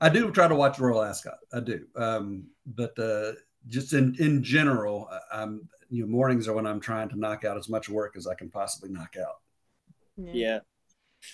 [0.00, 1.38] I do try to watch Royal Ascot.
[1.52, 3.32] I do, um, but uh,
[3.68, 7.56] just in in general, I'm you know mornings are when I'm trying to knock out
[7.56, 9.36] as much work as I can possibly knock out.
[10.16, 10.32] Yeah.
[10.32, 10.58] yeah.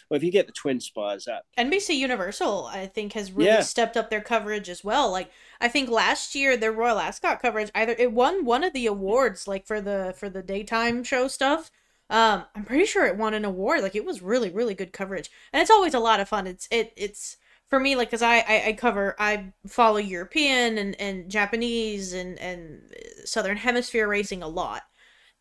[0.09, 1.45] Well, if you get the Twin Spires up.
[1.59, 3.61] NBC Universal, I think, has really yeah.
[3.61, 5.11] stepped up their coverage as well.
[5.11, 8.87] Like, I think last year their Royal Ascot coverage either it won one of the
[8.87, 11.71] awards, like for the for the daytime show stuff.
[12.11, 13.83] Um, I'm pretty sure it won an award.
[13.83, 16.47] Like, it was really really good coverage, and it's always a lot of fun.
[16.47, 17.37] It's it it's
[17.69, 22.39] for me like because I, I i cover i follow european and and japanese and
[22.39, 22.83] and
[23.25, 24.83] southern hemisphere racing a lot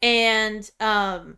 [0.01, 1.37] and um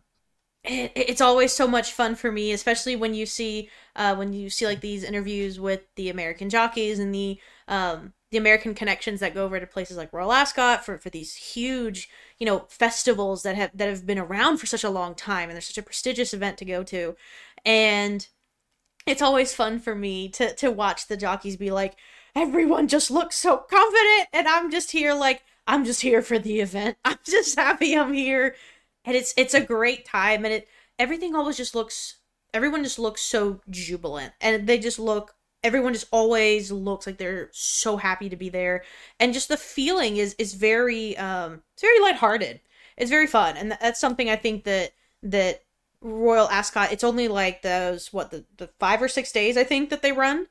[0.66, 4.50] it, it's always so much fun for me, especially when you see uh, when you
[4.50, 9.34] see like these interviews with the American jockeys and the um, the American connections that
[9.34, 13.56] go over to places like Royal Ascot for, for these huge you know festivals that
[13.56, 16.34] have that have been around for such a long time and they're such a prestigious
[16.34, 17.16] event to go to,
[17.64, 18.28] and
[19.06, 21.96] it's always fun for me to to watch the jockeys be like
[22.34, 26.60] everyone just looks so confident and I'm just here like I'm just here for the
[26.60, 26.96] event.
[27.04, 28.54] I'm just happy I'm here
[29.06, 32.16] and it's it's a great time and it everything always just looks
[32.52, 37.48] everyone just looks so jubilant and they just look everyone just always looks like they're
[37.52, 38.84] so happy to be there.
[39.18, 42.60] And just the feeling is is very um it's very lighthearted.
[42.96, 44.92] It's very fun and that's something i think that
[45.22, 45.64] that
[46.00, 49.90] royal ascot it's only like those what the, the five or six days i think
[49.90, 50.46] that they run?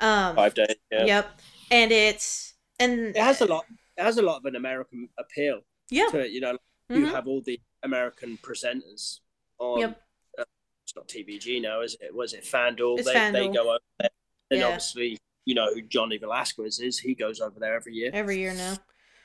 [0.00, 1.04] Um five days yeah.
[1.04, 1.40] yep.
[1.70, 3.64] And it's and it has a lot
[3.96, 6.06] it has a lot of an american appeal yeah.
[6.10, 6.54] to it you know
[6.90, 6.96] mm-hmm.
[6.96, 9.20] you have all the American presenters
[9.58, 9.80] on.
[9.80, 10.00] Yep.
[10.38, 10.44] Uh,
[10.84, 12.14] it's not TVG now, is it?
[12.14, 12.98] Was it FanDuel?
[12.98, 13.32] It's they, FanDuel.
[13.32, 14.10] they go over there.
[14.50, 14.66] And yeah.
[14.66, 16.98] obviously, you know who Johnny Velazquez is.
[16.98, 18.10] He goes over there every year.
[18.12, 18.76] Every year now.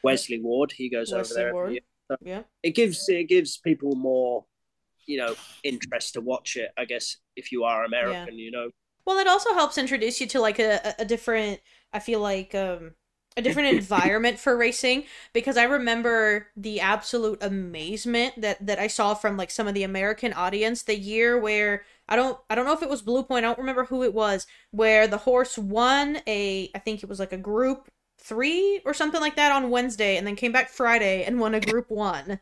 [0.04, 1.72] Wesley Ward, he goes Wesley over there Ward.
[1.72, 1.82] year.
[2.10, 2.43] So yeah.
[2.63, 4.45] It gives it gives people more,
[5.06, 6.72] you know, interest to watch it.
[6.78, 8.43] I guess if you are American, yeah.
[8.45, 8.69] you know.
[9.06, 11.60] Well, it also helps introduce you to like a, a different.
[11.91, 12.91] I feel like um
[13.37, 19.13] a different environment for racing because I remember the absolute amazement that that I saw
[19.13, 22.73] from like some of the American audience the year where I don't I don't know
[22.73, 26.19] if it was Blue Point, I don't remember who it was, where the horse won
[26.27, 27.89] a I think it was like a group
[28.19, 31.61] 3 or something like that on Wednesday and then came back Friday and won a
[31.61, 32.39] group 1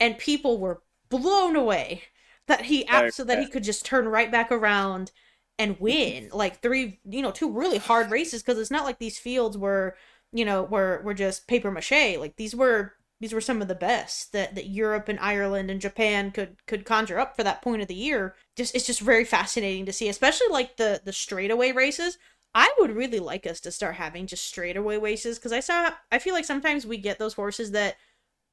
[0.00, 2.02] and people were blown away
[2.46, 5.12] that he absolutely that he could just turn right back around
[5.58, 6.30] and win.
[6.32, 9.96] Like three, you know, two really hard races because it's not like these fields were,
[10.32, 12.18] you know, were were just paper mache.
[12.18, 15.80] Like these were these were some of the best that, that Europe and Ireland and
[15.80, 18.34] Japan could could conjure up for that point of the year.
[18.56, 22.18] Just it's just very fascinating to see, especially like the the straightaway races.
[22.54, 26.18] I would really like us to start having just straightaway races because I saw I
[26.18, 27.96] feel like sometimes we get those horses that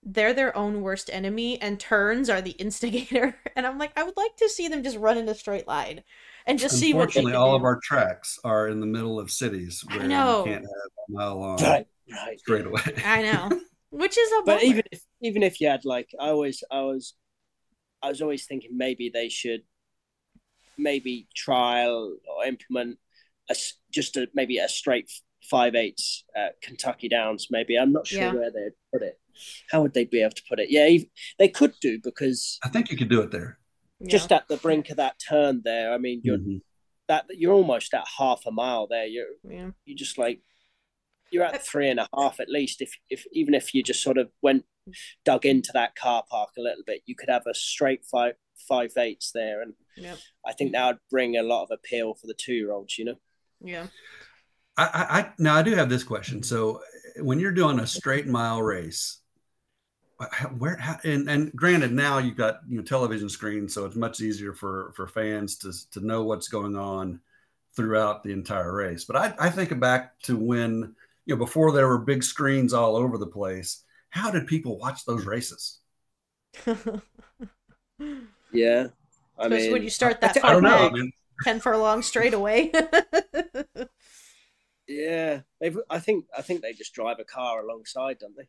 [0.03, 4.15] they're their own worst enemy and turns are the instigator and i'm like i would
[4.15, 6.03] like to see them just run in a straight line
[6.47, 7.55] and just see what unfortunately all do.
[7.57, 10.39] of our tracks are in the middle of cities where I know.
[10.39, 12.39] you can't have a mile long right, right.
[12.39, 13.49] straight away i know
[13.89, 17.13] which is a but even if even if you had like i always i was
[18.01, 19.61] i was always thinking maybe they should
[20.77, 22.97] maybe trial or implement
[23.49, 23.55] a,
[23.91, 25.09] just a maybe a straight
[25.49, 28.33] five eights at kentucky downs maybe i'm not sure yeah.
[28.33, 29.19] where they'd put it
[29.69, 30.69] how would they be able to put it?
[30.69, 30.97] Yeah,
[31.39, 33.57] they could do because I think you could do it there.
[34.09, 35.93] Just at the brink of that turn there.
[35.93, 36.57] I mean, you're mm-hmm.
[37.07, 39.05] that you're almost at half a mile there.
[39.05, 39.69] You're yeah.
[39.85, 40.41] you just like
[41.31, 42.81] you're at three and a half at least.
[42.81, 44.65] If if even if you just sort of went
[45.23, 48.35] dug into that car park a little bit, you could have a straight five
[48.67, 50.17] five eights there, and yep.
[50.45, 52.97] I think that would bring a lot of appeal for the two year olds.
[52.97, 53.19] You know.
[53.61, 53.87] Yeah.
[54.77, 56.43] I, I now I do have this question.
[56.43, 56.81] So
[57.17, 59.21] when you're doing a straight mile race,
[60.57, 64.21] where how, and and granted now you've got you know television screens so it's much
[64.21, 67.19] easier for for fans to to know what's going on
[67.75, 69.03] throughout the entire race.
[69.03, 72.95] But i i think back to when you know before there were big screens all
[72.95, 75.79] over the place how did people watch those races?
[78.51, 78.87] Yeah
[79.37, 80.91] i mean when you start that I, I don't know,
[81.43, 82.71] 10 furlong straight away?
[84.87, 85.41] Yeah
[85.89, 88.47] i think i think they just drive a car alongside don't they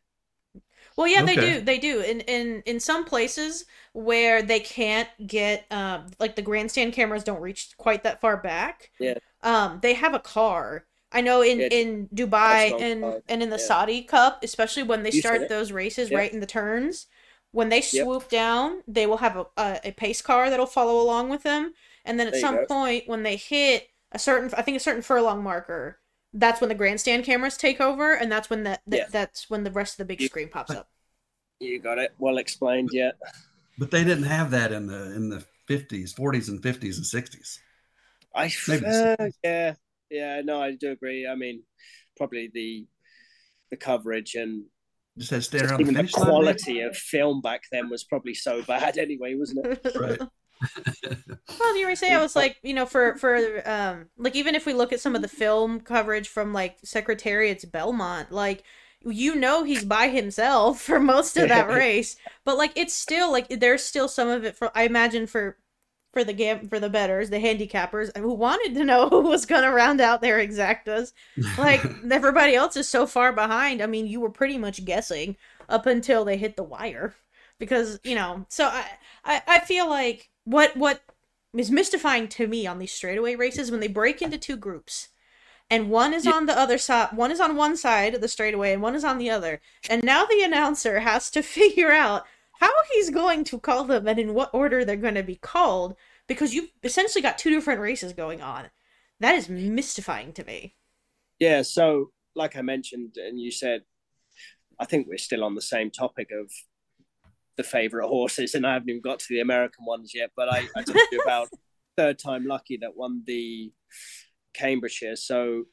[0.95, 1.35] well, yeah, okay.
[1.35, 1.61] they do.
[1.61, 2.01] They do.
[2.01, 7.41] In in in some places where they can't get um like the grandstand cameras don't
[7.41, 8.91] reach quite that far back.
[8.99, 9.15] Yeah.
[9.43, 10.85] Um, they have a car.
[11.11, 11.67] I know in yeah.
[11.67, 13.21] in Dubai and car.
[13.29, 13.65] and in the yeah.
[13.65, 16.17] Saudi Cup, especially when they you start those races yeah.
[16.17, 17.07] right in the turns,
[17.51, 18.29] when they swoop yep.
[18.29, 21.73] down, they will have a, a, a pace car that'll follow along with them,
[22.05, 25.01] and then at there some point when they hit a certain, I think a certain
[25.01, 25.99] furlong marker,
[26.37, 29.05] that's when the grandstand cameras take over, and that's when that yeah.
[29.11, 30.89] that's when the rest of the big screen pops up.
[31.59, 32.13] You got it.
[32.19, 32.89] Well explained.
[32.93, 33.11] Yeah.
[33.79, 37.59] But they didn't have that in the in the fifties, forties, and fifties and sixties.
[38.35, 39.73] I uh, yeah
[40.11, 41.27] yeah no I do agree.
[41.27, 41.63] I mean,
[42.15, 42.85] probably the
[43.71, 44.65] the coverage and
[45.17, 48.61] just had just even the, the quality line, of film back then was probably so
[48.61, 49.95] bad anyway, wasn't it?
[49.95, 50.21] right
[51.59, 54.65] well, you were saying I was like, you know, for for um, like even if
[54.65, 58.63] we look at some of the film coverage from like Secretariat's Belmont, like
[59.05, 62.15] you know he's by himself for most of that race,
[62.45, 65.57] but like it's still like there's still some of it for I imagine for
[66.13, 69.63] for the game for the bettors, the handicappers who wanted to know who was going
[69.63, 71.13] to round out their exactas.
[71.57, 73.81] Like everybody else is so far behind.
[73.81, 75.35] I mean, you were pretty much guessing
[75.69, 77.15] up until they hit the wire
[77.59, 78.45] because you know.
[78.49, 78.85] So I
[79.23, 81.01] I, I feel like what what
[81.53, 85.09] is mystifying to me on these straightaway races when they break into two groups
[85.69, 86.31] and one is yeah.
[86.31, 89.03] on the other side one is on one side of the straightaway and one is
[89.03, 92.25] on the other and now the announcer has to figure out
[92.59, 95.95] how he's going to call them and in what order they're going to be called
[96.27, 98.69] because you've essentially got two different races going on
[99.19, 100.75] that is mystifying to me
[101.39, 103.81] yeah so like i mentioned and you said
[104.79, 106.49] i think we're still on the same topic of
[107.57, 110.31] the favorite horses, and I haven't even got to the American ones yet.
[110.35, 111.49] But I, I told you about
[111.97, 113.71] third time lucky that won the
[114.53, 115.15] Cambridgeshire.
[115.15, 115.63] So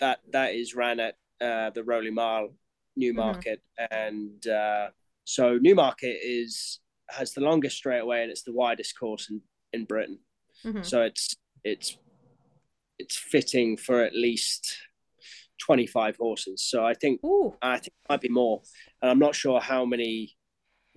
[0.00, 2.48] that that is ran at uh, the Rowley Mile
[2.96, 3.94] Newmarket, mm-hmm.
[3.94, 4.88] and uh,
[5.24, 9.40] so Newmarket is has the longest straightaway and it's the widest course in
[9.72, 10.18] in Britain.
[10.64, 10.82] Mm-hmm.
[10.82, 11.96] So it's it's
[12.98, 14.76] it's fitting for at least
[15.60, 16.62] 25 horses.
[16.62, 17.54] So I think Ooh.
[17.62, 18.62] I think it might be more.
[19.02, 20.36] And I'm not sure how many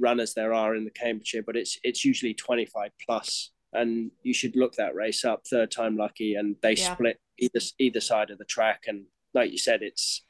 [0.02, 4.56] runners there are in the Cambridgeshire, but it's it's usually 25 plus, and you should
[4.56, 5.44] look that race up.
[5.48, 6.94] Third time lucky, and they yeah.
[6.94, 10.24] split either either side of the track, and like you said, it's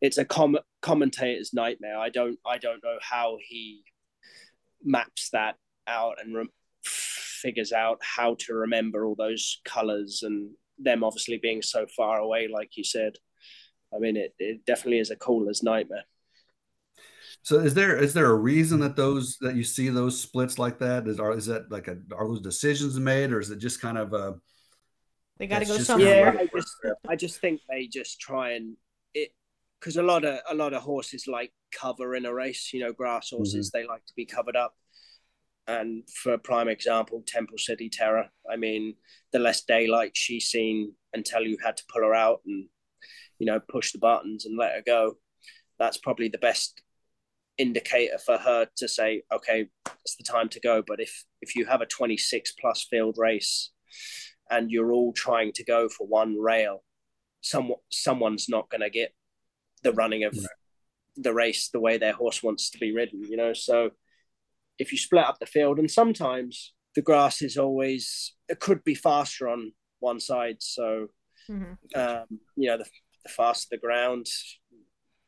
[0.00, 1.98] it's a com- commentator's nightmare.
[1.98, 3.82] I don't I don't know how he
[4.82, 5.56] maps that
[5.86, 6.48] out and re-
[6.84, 12.48] figures out how to remember all those colors and them obviously being so far away,
[12.52, 13.14] like you said.
[13.94, 16.04] I mean, it, it definitely is a caller's nightmare.
[17.42, 20.78] So is there is there a reason that those that you see those splits like
[20.80, 21.06] that?
[21.08, 23.98] Is are is that like a are those decisions made or is it just kind
[23.98, 24.34] of a
[25.38, 26.34] they got to go somewhere?
[26.34, 26.76] Yeah, I just
[27.08, 28.76] I just think they just try and
[29.14, 29.30] it
[29.78, 32.72] because a lot of a lot of horses like cover in a race.
[32.72, 33.82] You know, grass horses mm-hmm.
[33.82, 34.74] they like to be covered up,
[35.68, 38.28] and for a prime example, Temple City Terror.
[38.50, 38.94] I mean,
[39.32, 42.68] the less daylight she's seen until you had to pull her out and,
[43.38, 45.14] you know, push the buttons and let her go.
[45.78, 46.82] That's probably the best
[47.58, 49.68] indicator for her to say, okay,
[50.02, 50.82] it's the time to go.
[50.86, 53.70] But if if you have a 26 plus field race
[54.50, 56.84] and you're all trying to go for one rail,
[57.40, 59.12] some someone's not going to get
[59.82, 60.36] the running of
[61.16, 63.22] the race the way their horse wants to be ridden.
[63.28, 63.90] You know, so
[64.78, 68.94] if you split up the field, and sometimes the grass is always it could be
[68.94, 70.56] faster on one side.
[70.60, 71.08] So
[71.50, 71.72] mm-hmm.
[71.98, 72.86] um, you know, the,
[73.24, 74.26] the faster the ground,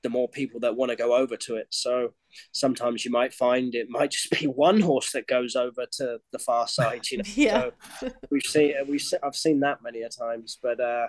[0.03, 1.67] the more people that want to go over to it.
[1.71, 2.15] So
[2.53, 6.39] sometimes you might find it might just be one horse that goes over to the
[6.39, 7.11] far side.
[7.11, 7.71] You know, yeah.
[8.01, 11.09] So we've seen we I've seen that many a times, but uh,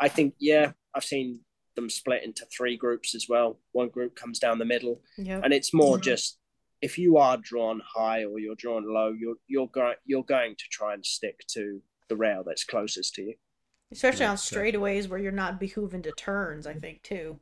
[0.00, 1.40] I think yeah, I've seen
[1.74, 3.60] them split into three groups as well.
[3.72, 5.42] One group comes down the middle, yep.
[5.44, 6.38] and it's more just
[6.80, 10.64] if you are drawn high or you're drawn low, you're you're going you're going to
[10.70, 13.34] try and stick to the rail that's closest to you.
[13.90, 17.40] Especially yeah, on straightaways where you're not behooving to turns, I think too,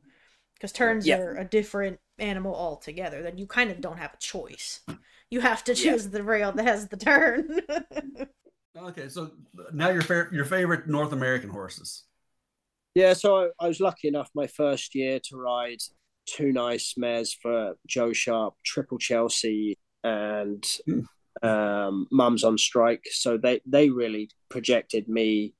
[0.57, 1.19] because turns yeah.
[1.19, 3.21] are a different animal altogether.
[3.21, 4.81] Then you kind of don't have a choice.
[5.29, 6.11] You have to choose yeah.
[6.11, 7.59] the rail that has the turn.
[8.77, 9.31] okay, so
[9.73, 12.05] now your fa- your favorite North American horses.
[12.95, 15.79] Yeah, so I, I was lucky enough my first year to ride
[16.27, 21.03] two nice mares for Joe Sharp, Triple Chelsea, and mm.
[21.43, 23.03] um, Mums on Strike.
[23.11, 25.55] So they they really projected me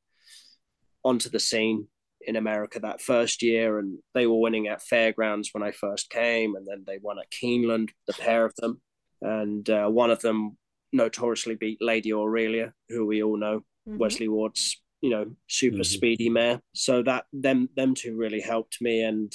[1.03, 1.89] onto the scene
[2.28, 6.55] in America that first year, and they were winning at fairgrounds when I first came,
[6.55, 8.82] and then they won at Keeneland, the pair of them,
[9.21, 10.57] and uh, one of them
[10.91, 13.97] notoriously beat Lady Aurelia, who we all know, mm-hmm.
[13.97, 15.84] Wesley Ward's you know super mm-hmm.
[15.84, 16.61] speedy mare.
[16.73, 19.32] So that them them two really helped me, and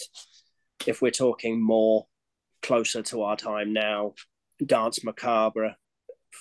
[0.87, 2.07] if we're talking more
[2.63, 4.13] closer to our time now,
[4.65, 5.77] Dance Macabre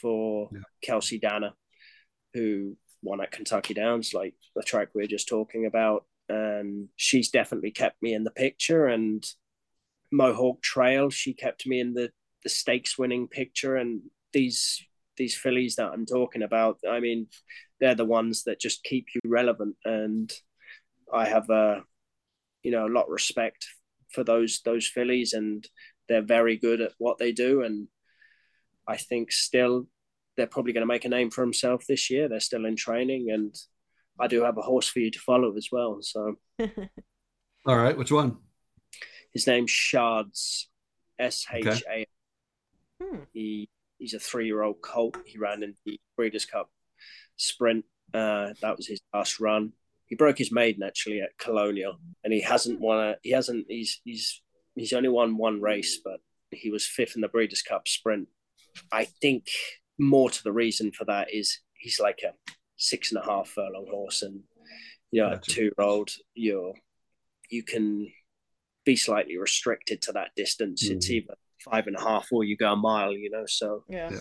[0.02, 0.60] for yeah.
[0.84, 1.54] Kelsey Danner,
[2.34, 6.06] who won at Kentucky Downs, like the track we are just talking about.
[6.32, 8.88] And she's definitely kept me in the picture.
[8.88, 9.24] And
[10.12, 12.12] Mohawk Trail, she kept me in the,
[12.44, 13.76] the stakes winning picture.
[13.76, 14.02] And
[14.34, 14.82] these
[15.18, 17.28] these fillies that I'm talking about, I mean,
[17.80, 19.76] they're the ones that just keep you relevant.
[19.84, 20.32] And
[21.14, 21.84] I have a
[22.64, 23.66] you know a lot of respect
[24.10, 25.68] for those those fillies, and
[26.08, 27.62] they're very good at what they do.
[27.64, 27.88] And
[28.88, 29.88] I think still
[30.38, 32.28] they're probably going to make a name for himself this year.
[32.30, 33.56] They're still in training, and
[34.22, 35.98] I do have a horse for you to follow as well.
[36.02, 36.36] So,
[37.66, 38.38] all right, which one?
[39.34, 40.70] His name's Shards,
[41.20, 42.06] S H A.
[43.02, 43.20] Hmm.
[43.34, 45.18] He he's a three year old colt.
[45.26, 46.70] He ran in the Breeders' Cup
[47.38, 47.86] Sprint.
[48.14, 49.74] Uh, that was his last run
[50.12, 53.16] he broke his maiden actually at Colonial, and he hasn't won a.
[53.24, 53.66] He hasn't.
[53.70, 54.42] He's he's
[54.76, 56.20] he's only won one race, but
[56.52, 58.28] he was fifth in the Breeders' Cup Sprint.
[58.92, 59.48] I think
[59.98, 62.34] more to the reason for that is he's like a
[62.82, 64.42] six and a half furlong horse, and
[65.12, 65.52] you know, gotcha.
[65.52, 66.74] a two year old, you're
[67.50, 68.08] you can
[68.86, 70.84] be slightly restricted to that distance.
[70.84, 70.98] Mm-hmm.
[70.98, 73.46] It's either five and a half or you go a mile, you know.
[73.48, 74.10] So yeah.
[74.12, 74.20] yeah.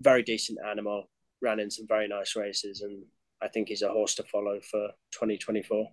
[0.00, 1.10] very decent animal.
[1.42, 3.04] Ran in some very nice races, and
[3.42, 5.86] I think he's a horse to follow for 2024.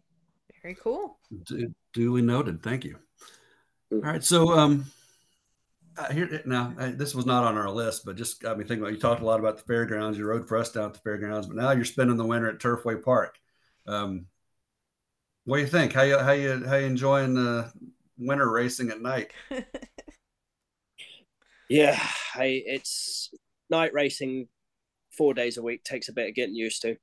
[0.61, 1.20] Very cool.
[1.43, 2.64] Du- duly noted.
[2.64, 2.97] Thank you.
[3.91, 4.05] Mm-hmm.
[4.05, 4.24] All right.
[4.24, 4.86] So, um,
[5.98, 8.84] uh, here now, uh, this was not on our list, but just got me thinking
[8.84, 8.94] about.
[8.94, 10.18] You talked a lot about the fairgrounds.
[10.18, 12.60] You rode for us down at the fairgrounds, but now you're spending the winter at
[12.60, 13.38] Turfway Park.
[13.86, 14.28] Um,
[15.46, 15.94] what do you think?
[15.94, 17.72] How you how you how you enjoying the
[18.18, 19.32] winter racing at night?
[21.70, 22.00] yeah,
[22.36, 23.32] I, it's
[23.70, 24.48] night racing
[25.18, 26.96] four days a week takes a bit of getting used to.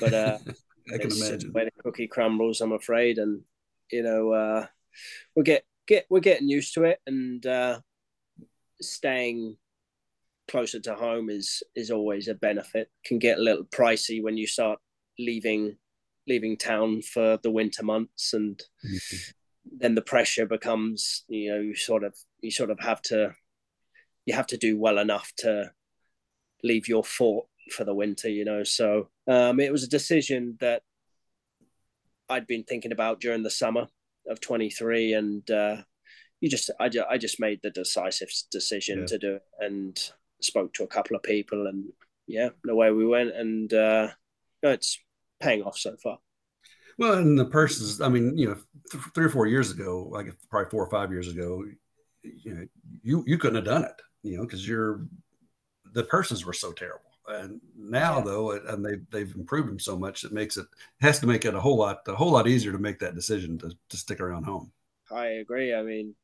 [0.00, 0.38] But uh,
[0.92, 2.60] I can imagine where the cookie crumbles.
[2.60, 3.42] I'm afraid, and
[3.90, 4.66] you know, uh,
[5.34, 7.80] we get get we're getting used to it, and uh,
[8.90, 9.56] staying
[10.48, 12.90] closer to home is is always a benefit.
[13.04, 14.78] Can get a little pricey when you start
[15.18, 15.76] leaving
[16.26, 19.16] leaving town for the winter months, and mm-hmm.
[19.78, 23.34] then the pressure becomes you know you sort of you sort of have to
[24.26, 25.70] you have to do well enough to
[26.62, 28.64] leave your fort for the winter, you know.
[28.64, 30.82] So um, it was a decision that
[32.28, 33.88] I'd been thinking about during the summer
[34.28, 35.76] of 23, and uh,
[36.44, 39.06] you just I, I just made the decisive decision yeah.
[39.06, 39.98] to do it, and
[40.42, 41.86] spoke to a couple of people, and
[42.26, 44.08] yeah, the way we went, and uh,
[44.62, 45.00] it's
[45.40, 46.18] paying off so far.
[46.98, 48.58] Well, and the purses, I mean, you know,
[48.90, 51.64] th- three or four years ago, like probably four or five years ago,
[52.22, 52.66] you know,
[53.02, 55.06] you you couldn't have done it, you know, because you're
[55.94, 57.00] the purses were so terrible.
[57.26, 58.24] And now yeah.
[58.24, 60.66] though, and they've, they've improved them so much, it makes it
[61.00, 63.56] has to make it a whole lot a whole lot easier to make that decision
[63.60, 64.70] to to stick around home.
[65.10, 65.74] I agree.
[65.74, 66.14] I mean,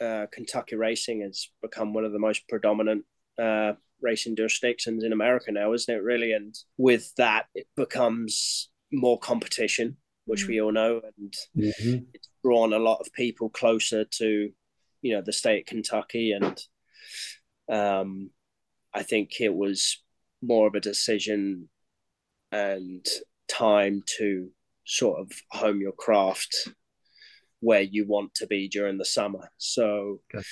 [0.00, 3.04] uh, Kentucky racing has become one of the most predominant
[3.38, 6.02] uh, racing jurisdictions in America now, isn't it?
[6.02, 10.52] Really, and with that, it becomes more competition, which mm-hmm.
[10.52, 12.04] we all know, and mm-hmm.
[12.14, 14.50] it's drawn a lot of people closer to,
[15.02, 16.60] you know, the state of Kentucky, and
[17.70, 18.30] um,
[18.94, 20.02] I think it was
[20.42, 21.68] more of a decision
[22.52, 23.06] and
[23.48, 24.50] time to
[24.86, 26.68] sort of home your craft
[27.60, 29.50] where you want to be during the summer.
[29.58, 30.44] So okay.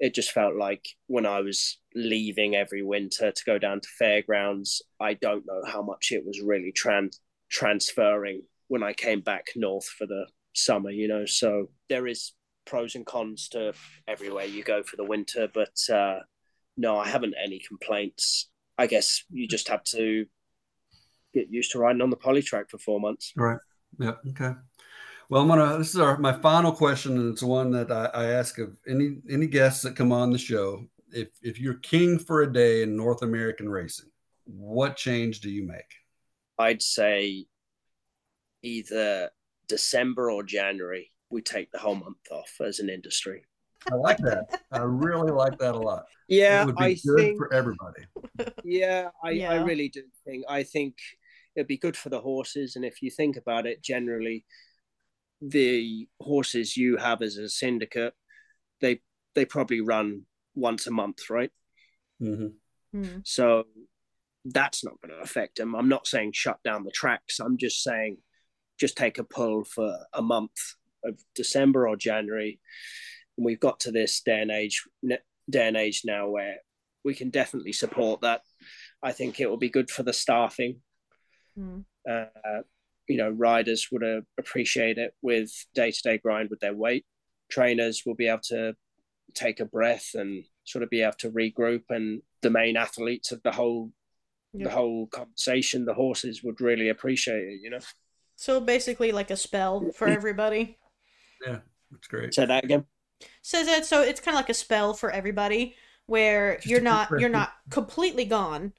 [0.00, 4.82] it just felt like when I was leaving every winter to go down to fairgrounds,
[5.00, 7.20] I don't know how much it was really trans-
[7.50, 11.26] transferring when I came back north for the summer, you know.
[11.26, 12.32] So there is
[12.66, 13.72] pros and cons to
[14.08, 16.20] everywhere you go for the winter, but uh,
[16.76, 18.50] no, I haven't any complaints.
[18.78, 20.26] I guess you just have to
[21.32, 23.32] get used to riding on the poly track for four months.
[23.36, 23.58] Right.
[23.98, 24.14] Yeah.
[24.30, 24.52] Okay.
[25.28, 25.78] Well, I'm gonna.
[25.78, 29.18] This is our my final question, and it's one that I, I ask of any
[29.30, 30.86] any guests that come on the show.
[31.10, 34.10] If if you're king for a day in North American racing,
[34.44, 35.94] what change do you make?
[36.58, 37.46] I'd say
[38.62, 39.30] either
[39.68, 41.10] December or January.
[41.30, 43.44] We take the whole month off as an industry.
[43.90, 44.62] I like that.
[44.70, 46.04] I really like that a lot.
[46.28, 48.04] Yeah, it would be I good think, for everybody.
[48.64, 49.50] Yeah, I, yeah.
[49.50, 50.44] I really do think.
[50.48, 50.94] I think
[51.56, 54.44] it'd be good for the horses, and if you think about it, generally,
[55.46, 58.14] the horses you have as a syndicate,
[58.80, 59.00] they
[59.34, 60.22] they probably run
[60.54, 61.50] once a month, right?
[62.22, 62.98] Mm-hmm.
[62.98, 63.18] Mm-hmm.
[63.24, 63.64] So
[64.44, 65.74] that's not going to affect them.
[65.74, 67.40] I'm not saying shut down the tracks.
[67.40, 68.18] I'm just saying
[68.78, 70.56] just take a pull for a month
[71.04, 72.60] of December or January.
[73.36, 76.56] And we've got to this day and age day and age now where
[77.04, 78.42] we can definitely support that.
[79.02, 80.80] I think it will be good for the staffing.
[81.58, 81.84] Mm.
[82.08, 82.62] Uh,
[83.08, 87.04] you know, riders would uh, appreciate it with day to day grind with their weight.
[87.50, 88.74] Trainers will be able to
[89.34, 91.82] take a breath and sort of be able to regroup.
[91.90, 93.92] And the main athletes of the whole
[94.52, 94.68] yep.
[94.68, 97.60] the whole conversation, the horses would really appreciate it.
[97.62, 97.80] You know.
[98.36, 100.78] So basically, like a spell for everybody.
[101.46, 101.58] Yeah,
[101.90, 102.34] that's great.
[102.34, 102.84] Say that again.
[103.42, 105.76] Says that so it's kind of like a spell for everybody,
[106.06, 108.72] where Just you're not you're not completely gone,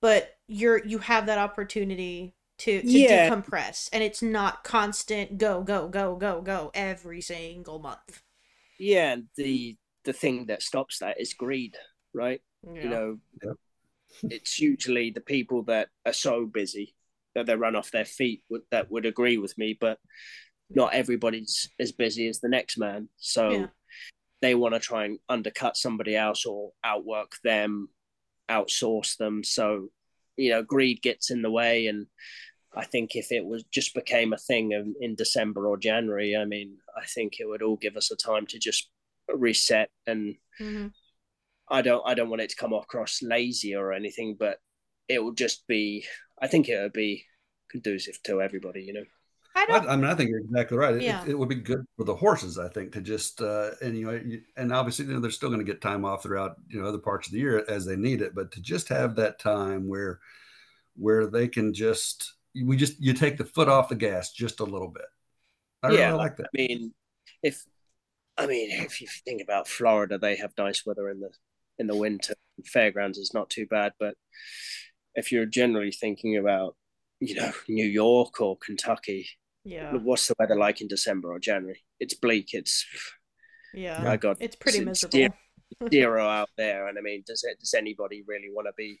[0.00, 3.28] but you're you have that opportunity to, to yeah.
[3.28, 8.22] decompress and it's not constant go go go go go every single month
[8.78, 11.76] yeah the the thing that stops that is greed
[12.12, 12.82] right yeah.
[12.82, 13.52] you know yeah.
[14.30, 16.94] it's usually the people that are so busy
[17.34, 19.98] that they run off their feet would, that would agree with me but
[20.70, 23.68] not everybody's as busy as the next man so
[24.40, 27.88] they want to try and undercut somebody else or outwork them
[28.50, 29.88] outsource them so
[30.36, 31.86] you know greed gets in the way.
[31.86, 32.06] And
[32.76, 36.44] i think if it was just became a thing in, in december or january i
[36.44, 38.90] mean i think it would all give us a time to just
[39.32, 39.90] reset.
[40.06, 40.88] And mm-hmm.
[41.68, 44.58] i don't i don't want it to come across lazy or anything but
[45.08, 46.04] it will just be
[46.40, 47.24] i think it would be
[47.70, 49.04] conducive to everybody you know
[49.54, 49.86] I don't.
[49.88, 51.00] I, I mean, I think you're exactly right.
[51.00, 51.22] Yeah.
[51.22, 54.06] It, it, would be good for the horses, I think, to just uh, and you
[54.06, 54.20] know,
[54.56, 56.98] and obviously, you know, they're still going to get time off throughout you know other
[56.98, 60.18] parts of the year as they need it, but to just have that time where
[60.96, 64.64] where they can just we just you take the foot off the gas just a
[64.64, 65.06] little bit.
[65.82, 66.46] I yeah, really like that.
[66.46, 66.92] I mean,
[67.42, 67.62] if
[68.36, 71.30] I mean, if you think about Florida, they have nice weather in the
[71.78, 72.34] in the winter.
[72.64, 74.14] Fairgrounds is not too bad, but
[75.14, 76.76] if you're generally thinking about
[77.20, 79.26] you know New York or Kentucky,
[79.64, 79.92] yeah.
[79.94, 81.82] What's the weather like in December or January?
[81.98, 82.50] It's bleak.
[82.52, 82.84] It's
[83.72, 84.02] yeah.
[84.02, 85.36] My God, it's pretty it's, miserable.
[85.90, 87.58] zero out there, and I mean, does it?
[87.60, 89.00] Does anybody really want to be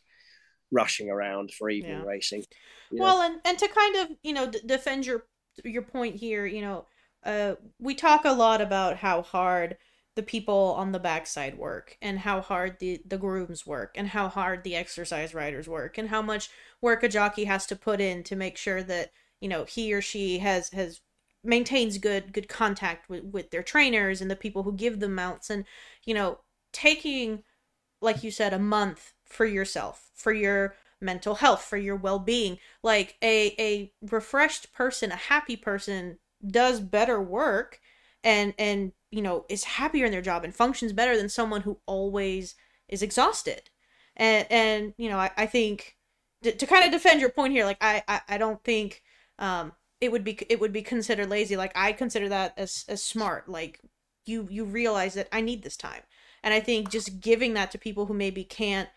[0.72, 2.02] rushing around for even yeah.
[2.02, 2.44] racing?
[2.90, 5.26] Well, and and to kind of you know d- defend your
[5.64, 6.86] your point here, you know,
[7.24, 9.76] uh, we talk a lot about how hard
[10.16, 14.28] the people on the backside work and how hard the the grooms work and how
[14.28, 16.50] hard the exercise riders work and how much
[16.80, 19.10] work a jockey has to put in to make sure that
[19.44, 21.02] you know he or she has has
[21.44, 25.50] maintains good good contact with with their trainers and the people who give them mounts.
[25.50, 25.66] And
[26.06, 26.38] you know
[26.72, 27.44] taking
[28.00, 33.16] like you said a month for yourself for your mental health for your well-being like
[33.22, 37.80] a a refreshed person a happy person does better work
[38.24, 41.78] and and you know is happier in their job and functions better than someone who
[41.86, 42.54] always
[42.88, 43.68] is exhausted.
[44.16, 45.96] And and you know i, I think
[46.44, 49.02] to, to kind of defend your point here like I, I i don't think
[49.38, 51.56] um it would be it would be considered lazy.
[51.56, 53.48] Like i consider that as as smart.
[53.48, 53.80] Like
[54.26, 56.02] you you realize that i need this time.
[56.42, 58.88] And i think just giving that to people who maybe can't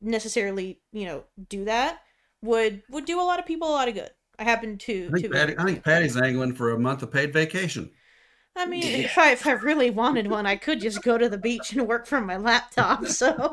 [0.00, 2.00] necessarily you know do that
[2.42, 4.10] would would do a lot of people a lot of good.
[4.38, 7.10] I happen to i think, to, Pati, I think Pati's angling for a month of
[7.10, 7.90] paid vacation.
[8.58, 11.38] I mean, if I if I really wanted one, I could just go to the
[11.38, 13.06] beach and work from my laptop.
[13.06, 13.52] So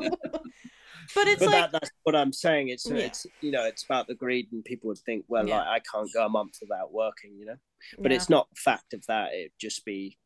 [1.14, 2.68] but it's but like that, that's what I'm saying.
[2.68, 2.96] It's Yeah.
[2.98, 5.58] it's you know it's about the greed, and people would think, well, Yeah.
[5.58, 7.56] like, I can't go a month without working, you know.
[7.98, 8.16] But yeah.
[8.16, 9.32] it's not fact of that.
[9.34, 10.18] It'd just be,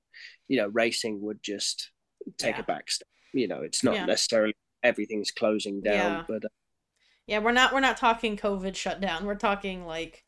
[0.48, 1.90] you know, racing would just
[2.38, 2.60] take Yeah.
[2.62, 3.08] a back step.
[3.32, 4.06] You know, it's not Yeah.
[4.06, 6.24] necessarily everything's closing down, Yeah.
[6.28, 6.48] but uh,
[7.26, 9.24] yeah, we're not we're not talking COVID shutdown.
[9.26, 10.24] We're talking like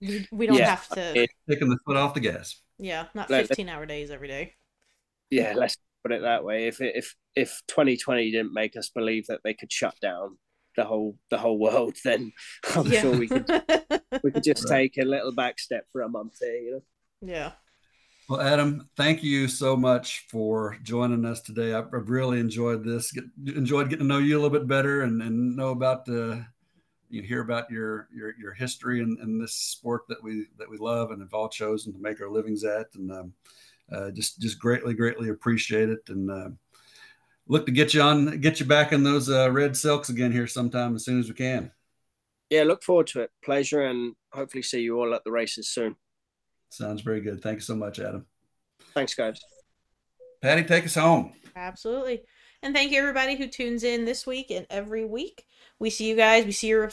[0.00, 0.70] we, we don't Yeah.
[0.70, 1.26] have to.
[1.48, 2.60] Taking the foot off the gas.
[2.78, 4.54] yeah, not 15 hour days every day.
[5.30, 6.66] yeah, let's put it that way.
[6.66, 10.38] If if if 2020 didn't make us believe that they could shut down
[10.76, 12.32] the whole the whole world, then
[12.74, 13.00] I'm yeah.
[13.02, 13.46] sure we could
[14.22, 14.92] we could just Right.
[14.92, 16.54] take a little back step for a month here.
[16.54, 16.82] You know.
[17.34, 17.52] yeah.
[18.28, 21.74] Well, Adam, thank you so much for joining us today.
[21.74, 23.10] I've, I've really enjoyed this.
[23.10, 26.46] Get, enjoyed getting to know you a little bit better and, and know about the
[27.10, 30.78] you hear about your your your history and, in this sport that we that we
[30.78, 33.34] love and have all chosen to make our livings at, and um,
[33.92, 36.00] uh, just just greatly greatly appreciate it.
[36.08, 36.48] And uh,
[37.46, 40.46] look to get you on, get you back in those uh, red silks again here
[40.46, 41.70] sometime as soon as we can.
[42.50, 43.30] Yeah, look forward to it.
[43.42, 45.96] Pleasure, and hopefully see you all at the races soon.
[46.68, 47.42] Sounds very good.
[47.42, 48.26] Thank you so much, Adam.
[48.94, 49.40] Thanks, guys.
[50.42, 51.32] Pati, take us home.
[51.54, 52.22] Absolutely.
[52.62, 55.44] And thank you everybody who tunes in this week and every week.
[55.78, 56.90] We see you guys, we see your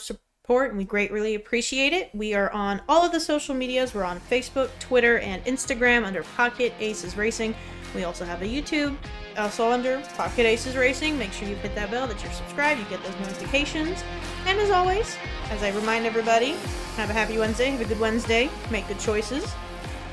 [0.50, 2.10] support, and we greatly appreciate it.
[2.12, 3.94] We are on all of the social medias.
[3.94, 7.54] We're on Facebook, Twitter, and Instagram under Pocket Aces Racing.
[7.94, 8.96] We also have a YouTube,
[9.38, 11.16] also under Pocket Aces Racing.
[11.16, 14.02] Make sure you hit that bell that you're subscribed, you get those notifications.
[14.44, 15.16] And as always,
[15.50, 16.56] as I remind everybody,
[16.96, 19.54] have a happy Wednesday, have a good Wednesday, make good choices,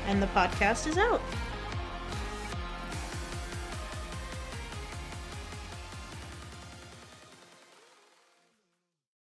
[0.06, 1.20] and the podcast is out.